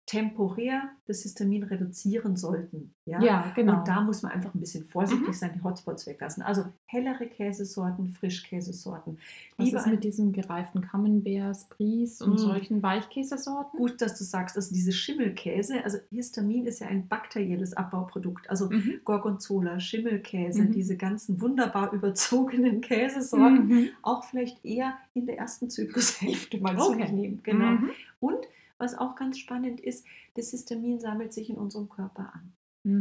temporär 0.05 0.83
das 1.07 1.21
Histamin 1.23 1.63
reduzieren 1.63 2.35
sollten. 2.35 2.93
Ja, 3.05 3.21
Ja, 3.23 3.51
genau. 3.55 3.79
Und 3.79 3.87
da 3.87 4.01
muss 4.01 4.21
man 4.21 4.31
einfach 4.31 4.53
ein 4.53 4.59
bisschen 4.59 4.85
vorsichtig 4.85 5.27
Mhm. 5.27 5.33
sein, 5.33 5.51
die 5.55 5.63
Hotspots 5.63 6.05
weglassen. 6.05 6.43
Also 6.43 6.65
hellere 6.85 7.25
Käsesorten, 7.25 8.09
Frischkäsesorten. 8.09 9.17
Was 9.57 9.65
Lieber 9.65 9.79
ist 9.79 9.87
mit 9.87 10.03
diesem 10.03 10.31
gereiften 10.31 10.81
Camembert, 10.81 11.57
Brie 11.69 12.07
und 12.21 12.33
Mm. 12.33 12.37
solchen 12.37 12.83
Weichkäsesorten? 12.83 13.77
Gut, 13.79 13.99
dass 13.99 14.15
du 14.17 14.23
sagst, 14.23 14.55
also 14.55 14.73
diese 14.73 14.91
Schimmelkäse, 14.91 15.83
also 15.83 15.97
Histamin 16.11 16.65
ist 16.67 16.79
ja 16.81 16.87
ein 16.87 17.07
bakterielles 17.07 17.73
Abbauprodukt. 17.73 18.47
Also 18.49 18.69
Mhm. 18.69 18.99
Gorgonzola, 19.03 19.79
Schimmelkäse, 19.79 20.63
Mhm. 20.63 20.71
diese 20.71 20.97
ganzen 20.97 21.41
wunderbar 21.41 21.93
überzogenen 21.93 22.81
Käsesorten, 22.81 23.67
Mhm. 23.67 23.89
auch 24.03 24.23
vielleicht 24.23 24.63
eher 24.63 24.97
in 25.15 25.25
der 25.25 25.39
ersten 25.39 25.69
Zyklushälfte 25.69 26.59
mal 26.59 26.77
zu 26.77 26.91
Okay. 26.91 27.11
nehmen. 27.11 27.39
Genau. 27.43 27.71
Mhm. 27.71 27.89
Und 28.19 28.37
was 28.77 28.97
auch 28.97 29.15
ganz 29.15 29.37
spannend 29.39 29.79
ist, 29.81 30.05
das 30.35 30.51
Histamin 30.51 30.99
sammelt 30.99 31.33
sich 31.33 31.49
in 31.49 31.57
unserem 31.57 31.89
Körper 31.89 32.31
an. 32.33 32.53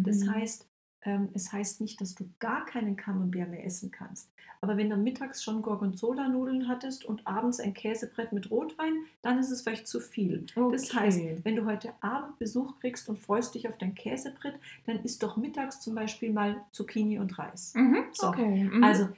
Das 0.04 0.20
Mhm. 0.22 0.30
heißt, 0.30 0.68
ähm, 1.06 1.28
es 1.34 1.52
heißt 1.52 1.80
nicht, 1.80 2.00
dass 2.00 2.14
du 2.14 2.30
gar 2.38 2.64
keinen 2.66 2.96
Camembert 2.96 3.50
mehr 3.50 3.64
essen 3.64 3.90
kannst. 3.90 4.30
Aber 4.60 4.76
wenn 4.78 4.88
du 4.88 4.96
mittags 4.96 5.42
schon 5.42 5.60
Gorgonzola-Nudeln 5.62 6.68
hattest 6.68 7.04
und 7.04 7.26
abends 7.26 7.60
ein 7.60 7.74
Käsebrett 7.74 8.32
mit 8.32 8.50
Rotwein, 8.50 9.04
dann 9.22 9.38
ist 9.38 9.50
es 9.50 9.62
vielleicht 9.62 9.86
zu 9.86 10.00
viel. 10.00 10.46
Das 10.70 10.84
Okay. 10.84 10.96
heißt, 10.96 11.20
wenn 11.44 11.56
du 11.56 11.66
heute 11.66 11.92
Abend 12.00 12.38
Besuch 12.38 12.78
kriegst 12.80 13.08
und 13.08 13.18
freust 13.18 13.54
dich 13.54 13.68
auf 13.68 13.76
dein 13.78 13.94
Käsebrett, 13.94 14.54
dann 14.86 15.02
isst 15.04 15.22
doch 15.22 15.36
mittags 15.36 15.80
zum 15.80 15.94
Beispiel 15.94 16.32
mal 16.32 16.64
Zucchini 16.70 17.18
und 17.18 17.38
Reis. 17.38 17.74
Mhm. 17.74 18.04
So. 18.12 18.28
Okay. 18.28 18.64
Mhm. 18.64 18.82
Also 18.82 19.08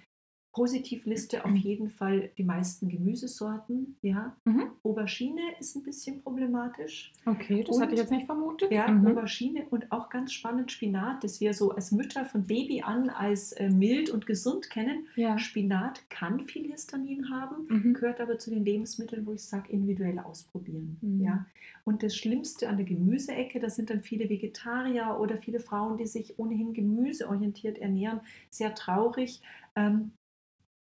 Positivliste 0.57 1.45
auf 1.45 1.55
jeden 1.55 1.90
Fall 1.90 2.31
die 2.38 2.42
meisten 2.42 2.88
Gemüsesorten. 2.88 3.97
Ja. 4.01 4.35
Mhm. 4.47 4.71
Aubergine 4.83 5.42
ist 5.61 5.77
ein 5.77 5.83
bisschen 5.83 6.23
problematisch. 6.23 7.12
okay, 7.27 7.62
das 7.62 7.77
und- 7.77 7.83
hatte 7.83 7.92
ich 7.92 8.01
jetzt 8.01 8.11
nicht 8.11 8.25
vermutet. 8.25 8.73
Ja, 8.73 8.88
Mhm. 8.88 9.07
Aubergine 9.07 9.66
und 9.71 9.92
auch 9.92 10.09
ganz 10.09 10.33
spannend 10.33 10.73
Spinat, 10.73 11.23
das 11.23 11.42
wir 11.42 11.53
so 11.53 11.73
als 11.73 11.92
Mütter 11.92 12.25
von 12.25 12.47
Baby 12.47 12.81
an 12.81 13.11
als 13.11 13.53
äh, 13.53 13.69
mild 13.69 14.09
und 14.09 14.27
gesund 14.27 14.71
kennen. 14.71 15.07
Ja. 15.14 15.38
Spinat 15.38 16.09
kann 16.09 16.40
viel 16.40 16.64
Histamin 16.73 17.29
haben, 17.29 17.66
Mhm. 17.69 17.92
gehört 17.92 18.21
aber 18.23 18.38
zu 18.38 18.49
den 18.49 18.64
Lebensmitteln, 18.64 19.27
wo 19.27 19.33
ich 19.35 19.42
sage, 19.45 19.71
individuell 19.71 20.19
ausprobieren. 20.21 20.97
Mhm. 21.03 21.21
Ja. 21.23 21.45
Und 21.85 22.03
das 22.03 22.16
Schlimmste 22.16 22.69
an 22.71 22.79
der 22.79 22.87
Gemüseecke, 22.87 23.61
da 23.61 23.69
sind 23.69 23.90
dann 23.90 24.01
viele 24.01 24.31
Vegetarier 24.31 25.19
oder 25.21 25.37
viele 25.37 25.61
Frauen, 25.61 25.99
die 25.99 26.07
sich 26.07 26.38
ohnehin 26.38 26.73
gemüseorientiert 26.73 27.77
ernähren, 27.79 28.21
sehr 28.49 28.75
traurig. 28.75 29.42
Ähm, 29.77 30.12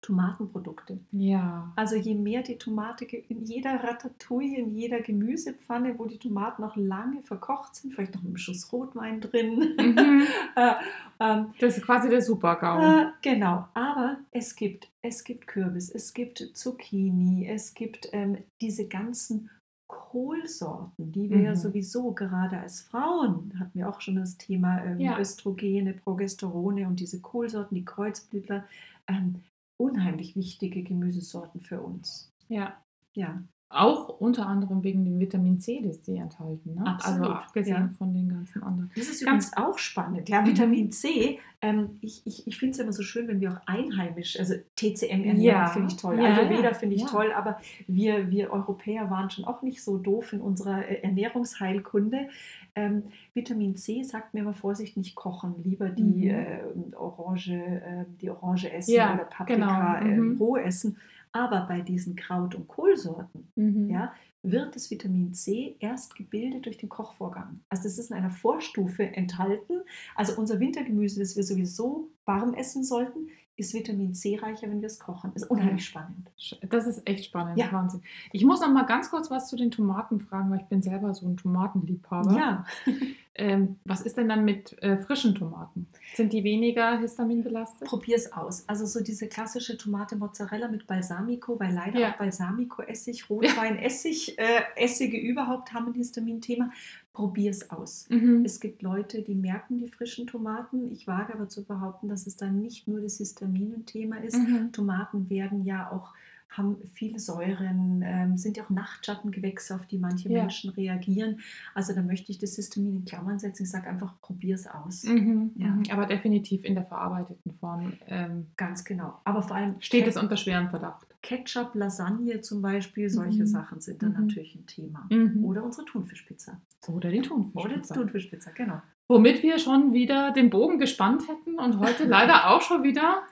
Tomatenprodukte. 0.02 0.98
Ja. 1.12 1.72
Also 1.76 1.96
je 1.96 2.14
mehr 2.14 2.42
die 2.42 2.56
Tomate 2.56 3.04
in 3.04 3.44
jeder 3.44 3.82
Ratatouille, 3.84 4.58
in 4.58 4.70
jeder 4.74 5.00
Gemüsepfanne, 5.00 5.98
wo 5.98 6.06
die 6.06 6.18
Tomaten 6.18 6.62
noch 6.62 6.76
lange 6.76 7.22
verkocht 7.22 7.74
sind, 7.74 7.92
vielleicht 7.94 8.14
noch 8.14 8.22
mit 8.22 8.30
einem 8.30 8.36
Schuss 8.38 8.72
Rotwein 8.72 9.20
drin. 9.20 9.74
Mhm. 9.78 10.22
äh, 10.56 10.72
ähm, 11.20 11.52
Das 11.60 11.76
ist 11.76 11.84
quasi 11.84 12.08
der 12.08 12.22
Super-GAU. 12.22 12.80
äh, 12.80 13.06
genau, 13.22 13.68
aber 13.74 14.18
es 14.30 14.56
gibt, 14.56 14.88
es 15.02 15.22
gibt 15.24 15.46
Kürbis, 15.46 15.90
es 15.90 16.14
gibt 16.14 16.38
Zucchini, 16.54 17.46
es 17.48 17.74
gibt 17.74 18.08
ähm, 18.12 18.38
diese 18.60 18.88
ganzen 18.88 19.50
Kohlsorten, 19.86 21.12
die 21.12 21.28
wir 21.30 21.40
ja 21.40 21.50
Mhm. 21.50 21.56
sowieso 21.56 22.12
gerade 22.12 22.58
als 22.58 22.80
Frauen, 22.80 23.52
hatten 23.58 23.78
wir 23.78 23.88
auch 23.88 24.00
schon 24.00 24.16
das 24.16 24.38
Thema 24.38 24.82
ähm, 24.84 24.98
Ja. 25.00 25.18
Östrogene, 25.18 25.92
Progesterone 25.94 26.86
und 26.86 27.00
diese 27.00 27.20
Kohlsorten, 27.20 27.74
die 27.76 27.84
Kreuzblütler, 27.84 28.64
ähm, 29.08 29.42
unheimlich 29.80 30.36
wichtige 30.36 30.82
Gemüsesorten 30.82 31.62
für 31.62 31.80
uns. 31.80 32.32
Ja. 32.48 32.84
Ja, 33.14 33.42
Auch 33.72 34.08
unter 34.20 34.48
anderem 34.48 34.82
wegen 34.82 35.04
dem 35.04 35.20
Vitamin 35.20 35.60
C, 35.60 35.80
das 35.80 36.04
sie 36.04 36.16
enthalten. 36.16 36.74
Ne? 36.74 36.84
Absolut, 36.84 37.20
Also 37.20 37.32
abgesehen 37.32 37.76
ja. 37.76 37.88
von 37.96 38.12
den 38.12 38.28
ganzen 38.28 38.64
anderen. 38.64 38.90
das 38.96 39.08
ist 39.08 39.24
Ganz- 39.24 39.52
auch 39.56 39.78
spannend. 39.78 40.28
Ja, 40.28 40.44
Vitamin 40.44 40.90
C. 40.90 41.38
Ähm, 41.62 41.90
ich 42.00 42.22
ich, 42.26 42.48
ich 42.48 42.58
finde 42.58 42.72
es 42.72 42.78
immer 42.80 42.92
so 42.92 43.04
schön, 43.04 43.28
wenn 43.28 43.40
wir 43.40 43.52
auch 43.52 43.60
einheimisch, 43.66 44.40
also 44.40 44.54
TCM-Ernährung 44.74 45.40
Ja, 45.40 45.66
finde 45.66 45.88
ich 45.88 45.96
toll, 45.98 46.16
ja, 46.18 46.34
Ayurveda 46.34 46.74
finde 46.74 46.96
ich 46.96 47.04
toll, 47.04 47.32
aber 47.32 47.60
wir, 47.86 48.28
wir 48.30 48.50
Europäer 48.52 49.08
waren 49.08 49.30
schon 49.30 49.44
auch 49.44 49.62
nicht 49.62 49.84
so 49.84 49.98
doof 49.98 50.32
in 50.32 50.40
unserer 50.40 50.88
äh, 50.88 51.02
Ernährungsheilkunde. 51.02 52.28
Ähm, 52.74 53.04
Vitamin 53.34 53.76
C 53.76 54.02
sagt 54.02 54.34
mir 54.34 54.40
immer 54.40 54.54
Vorsicht, 54.54 54.96
nicht 54.96 55.14
kochen, 55.14 55.54
lieber 55.62 55.90
die 55.90 56.02
Mhm. 56.02 56.30
äh, 56.30 56.96
Orange, 56.96 57.52
äh, 57.52 58.04
die 58.20 58.30
Orange 58.30 58.72
essen 58.72 58.94
oder 58.94 59.24
Paprika 59.30 60.00
genau, 60.00 60.10
äh, 60.12 60.16
mhm. 60.16 60.36
roh 60.38 60.56
essen. 60.56 60.96
Aber 61.32 61.66
bei 61.68 61.80
diesen 61.80 62.16
Kraut- 62.16 62.54
und 62.54 62.66
Kohlsorten, 62.68 63.52
Mhm. 63.54 63.90
ja, 63.90 64.12
wird 64.42 64.74
das 64.74 64.90
Vitamin 64.90 65.34
C 65.34 65.76
erst 65.80 66.14
gebildet 66.16 66.64
durch 66.66 66.78
den 66.78 66.88
Kochvorgang. 66.88 67.60
Also 67.68 67.82
das 67.84 67.98
ist 67.98 68.10
in 68.10 68.16
einer 68.16 68.30
Vorstufe 68.30 69.04
enthalten. 69.04 69.80
Also 70.16 70.34
unser 70.40 70.58
Wintergemüse, 70.60 71.20
das 71.20 71.36
wir 71.36 71.44
sowieso 71.44 72.08
warm 72.24 72.54
essen 72.54 72.82
sollten, 72.82 73.28
ist 73.56 73.74
Vitamin 73.74 74.14
C 74.14 74.38
reicher, 74.38 74.70
wenn 74.70 74.80
wir 74.80 74.86
es 74.86 74.98
kochen. 74.98 75.32
Ist 75.34 75.50
unheimlich 75.50 75.84
spannend. 75.84 76.30
Das 76.70 76.86
ist 76.86 77.06
echt 77.06 77.26
spannend. 77.26 77.58
Ja. 77.58 77.70
Wahnsinn. 77.70 78.00
Ich 78.32 78.42
muss 78.46 78.62
noch 78.62 78.72
mal 78.72 78.86
ganz 78.86 79.10
kurz 79.10 79.30
was 79.30 79.48
zu 79.48 79.56
den 79.56 79.70
Tomaten 79.70 80.18
fragen, 80.20 80.50
weil 80.50 80.60
ich 80.60 80.66
bin 80.68 80.80
selber 80.80 81.12
so 81.12 81.26
ein 81.28 81.36
Tomatenliebhaber. 81.36 82.34
Ja, 82.34 82.64
Ähm, 83.36 83.76
was 83.84 84.00
ist 84.02 84.16
denn 84.16 84.28
dann 84.28 84.44
mit 84.44 84.76
äh, 84.82 84.96
frischen 84.98 85.34
Tomaten? 85.36 85.86
Sind 86.14 86.32
die 86.32 86.42
weniger 86.44 86.98
histaminbelastet? 86.98 87.86
probier 87.88 88.16
es 88.16 88.32
aus. 88.32 88.68
Also 88.68 88.86
so 88.86 89.02
diese 89.02 89.28
klassische 89.28 89.78
Tomate 89.78 90.16
Mozzarella 90.16 90.68
mit 90.68 90.86
Balsamico, 90.86 91.58
weil 91.60 91.72
leider 91.72 92.00
Ja. 92.00 92.12
auch 92.12 92.18
Balsamico-Essig, 92.18 93.30
Rotwein, 93.30 93.78
Essig, 93.78 94.36
äh, 94.38 94.62
Essige 94.76 95.16
überhaupt 95.18 95.72
haben 95.72 95.86
ein 95.86 95.94
Histamin-Thema. 95.94 96.70
Probier 97.12 97.50
es 97.50 97.70
aus. 97.70 98.06
Mhm. 98.08 98.44
Es 98.44 98.60
gibt 98.60 98.82
Leute, 98.82 99.22
die 99.22 99.34
merken 99.34 99.78
die 99.78 99.88
frischen 99.88 100.26
Tomaten. 100.26 100.90
Ich 100.92 101.06
wage 101.06 101.34
aber 101.34 101.48
zu 101.48 101.64
behaupten, 101.64 102.08
dass 102.08 102.26
es 102.26 102.36
dann 102.36 102.60
nicht 102.60 102.88
nur 102.88 103.00
das 103.00 103.18
Histamin 103.18 103.74
ein 103.74 103.86
Thema 103.86 104.16
ist. 104.22 104.36
Mhm. 104.36 104.72
Tomaten 104.72 105.28
werden 105.30 105.64
ja 105.64 105.90
auch, 105.90 106.14
haben 106.50 106.76
viele 106.94 107.18
Säuren, 107.18 108.02
ähm, 108.04 108.36
sind 108.36 108.56
ja 108.56 108.64
auch 108.64 108.70
Nachtschattengewächse, 108.70 109.74
auf 109.74 109.86
die 109.86 109.98
manche 109.98 110.28
Ja. 110.28 110.40
Menschen 110.40 110.70
reagieren. 110.70 111.40
Also 111.74 111.94
da 111.94 112.02
möchte 112.02 112.32
ich 112.32 112.38
das 112.38 112.56
Histamin 112.56 112.96
in 112.96 113.04
Klammern 113.04 113.38
setzen. 113.38 113.62
Ich 113.64 113.70
sage 113.70 113.88
einfach, 113.88 114.20
probier 114.20 114.54
es 114.56 114.66
aus. 114.66 115.04
Mhm. 115.04 115.52
Ja. 115.56 115.68
Mhm. 115.68 115.82
Aber 115.92 116.06
definitiv 116.06 116.64
in 116.64 116.74
der 116.74 116.84
verarbeiteten 116.84 117.52
Form 117.52 117.92
ähm, 118.08 118.48
Ganz 118.56 118.84
genau. 118.84 119.20
Aber 119.24 119.42
vor 119.42 119.56
allem 119.56 119.76
steht 119.80 120.04
Ket- 120.04 120.08
es 120.10 120.16
unter 120.16 120.36
schwerem 120.36 120.70
Verdacht. 120.70 121.06
Ketchup, 121.22 121.74
Lasagne 121.74 122.40
zum 122.40 122.62
Beispiel, 122.62 123.08
solche 123.10 123.42
Mhm. 123.42 123.46
Sachen 123.46 123.80
sind 123.80 124.02
dann 124.02 124.12
Mhm. 124.14 124.26
natürlich 124.26 124.54
ein 124.56 124.66
Thema. 124.66 125.06
Mhm. 125.10 125.44
Oder 125.44 125.62
unsere 125.64 125.84
Thunfischpizza. 125.84 126.60
Oder 126.88 127.10
die 127.10 127.18
Oder 127.18 127.22
die 127.22 127.28
Thunfischpizza. 127.28 127.94
Thunfischpizza, 127.94 128.50
genau. 128.52 128.80
Womit 129.06 129.42
wir 129.42 129.58
schon 129.58 129.92
wieder 129.92 130.30
den 130.32 130.50
Bogen 130.50 130.78
gespannt 130.78 131.22
hätten 131.28 131.58
und 131.58 131.78
heute 131.78 132.04
leider 132.04 132.48
auch 132.50 132.62
schon 132.62 132.82
wieder 132.82 133.22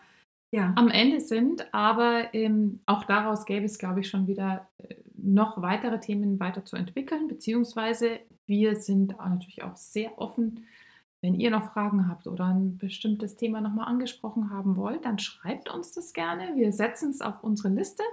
Ja. 0.51 0.73
am 0.77 0.89
Ende 0.89 1.21
sind. 1.21 1.73
Aber 1.75 2.33
ähm, 2.35 2.81
auch 2.87 3.05
daraus 3.05 3.45
gäbe 3.45 3.67
es, 3.67 3.79
glaube 3.79 4.01
ich, 4.01 4.09
schon 4.09 4.27
wieder 4.27 4.69
äh, 4.79 4.97
noch 5.17 5.61
weitere 5.61 6.01
Themen 6.01 6.41
weiter 6.41 6.65
zu 6.65 6.77
entwickeln. 6.77 7.29
Beziehungsweise 7.29 8.21
wir 8.47 8.77
sind 8.77 9.17
natürlich 9.19 9.63
auch 9.63 9.77
sehr 9.77 10.19
offen. 10.19 10.65
Wenn 11.21 11.35
ihr 11.35 11.51
noch 11.51 11.73
Fragen 11.73 12.09
habt 12.09 12.27
oder 12.27 12.47
ein 12.47 12.79
bestimmtes 12.79 13.37
Thema 13.37 13.61
nochmal 13.61 13.89
angesprochen 13.89 14.51
haben 14.51 14.77
wollt, 14.77 15.05
dann 15.05 15.19
schreibt 15.19 15.69
uns 15.69 15.93
das 15.93 16.13
gerne. 16.13 16.55
Wir 16.55 16.73
setzen 16.73 17.11
es 17.11 17.21
auf 17.21 17.43
unsere 17.43 17.69
Liste 17.69 18.05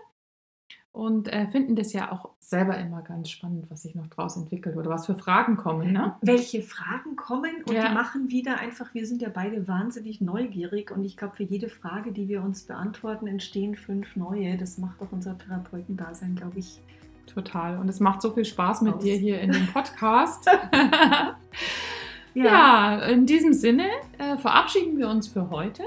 und 0.96 1.28
äh, 1.28 1.48
finden 1.48 1.76
das 1.76 1.92
ja 1.92 2.12
auch 2.12 2.30
selber 2.40 2.78
immer 2.78 3.02
ganz 3.02 3.30
spannend, 3.30 3.66
was 3.70 3.82
sich 3.82 3.96
noch 3.96 4.08
draus 4.08 4.38
entwickelt 4.38 4.78
oder 4.78 4.90
was 4.90 5.06
für 5.06 5.16
Fragen 5.16 5.58
kommen. 5.58 5.92
Ne? 5.92 6.16
Welche 6.22 6.62
Fragen 6.62 7.18
kommen 7.18 7.52
und 7.68 7.74
Ja. 7.74 7.90
die 7.90 7.94
machen 7.94 8.30
wieder 8.30 8.60
einfach, 8.60 8.94
wir 8.94 9.06
sind 9.06 9.22
ja 9.22 9.28
beide 9.28 9.68
wahnsinnig 9.68 10.22
neugierig 10.22 10.92
und 10.92 11.04
ich 11.04 11.18
glaube, 11.18 11.36
für 11.36 11.44
jede 11.44 11.68
Frage, 11.68 12.14
die 12.14 12.30
wir 12.30 12.42
uns 12.42 12.64
beantworten, 12.64 13.28
entstehen 13.28 13.76
fünf 13.76 14.16
neue. 14.16 14.58
Das 14.58 14.78
macht 14.78 15.02
doch 15.02 15.12
unser 15.12 15.38
Therapeutendasein, 15.38 16.36
glaube 16.36 16.60
ich. 16.60 16.80
Total. 17.26 17.78
Und 17.78 17.90
es 17.90 18.00
macht 18.00 18.22
so 18.22 18.32
viel 18.32 18.46
Spaß 18.46 18.82
mit 18.82 18.94
Aus. 18.96 19.04
dir 19.04 19.18
hier 19.18 19.42
in 19.42 19.52
dem 19.52 19.68
Podcast. 19.68 20.50
ja. 22.34 23.00
in 23.00 23.26
diesem 23.26 23.52
Sinne 23.54 23.88
äh, 24.18 24.38
verabschieden 24.38 24.98
wir 24.98 25.10
uns 25.10 25.28
für 25.28 25.50
heute 25.50 25.84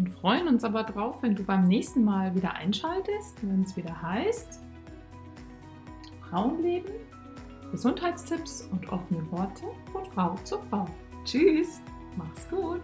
und 0.00 0.08
freuen 0.08 0.48
uns 0.48 0.64
aber 0.64 0.82
drauf, 0.84 1.22
wenn 1.22 1.34
du 1.34 1.44
beim 1.44 1.68
nächsten 1.68 2.02
Mal 2.04 2.34
wieder 2.34 2.54
einschaltest, 2.54 3.36
wenn 3.42 3.62
es 3.62 3.76
wieder 3.76 4.00
heißt 4.00 4.60
Frauenleben, 6.22 6.94
Gesundheitstipps 7.70 8.66
und 8.72 8.88
offene 8.90 9.30
Worte 9.30 9.64
von 9.92 10.04
Frau 10.06 10.36
zu 10.44 10.58
Frau. 10.70 10.86
Tschüss. 11.24 11.82
Mach's 12.16 12.48
gut. 12.48 12.80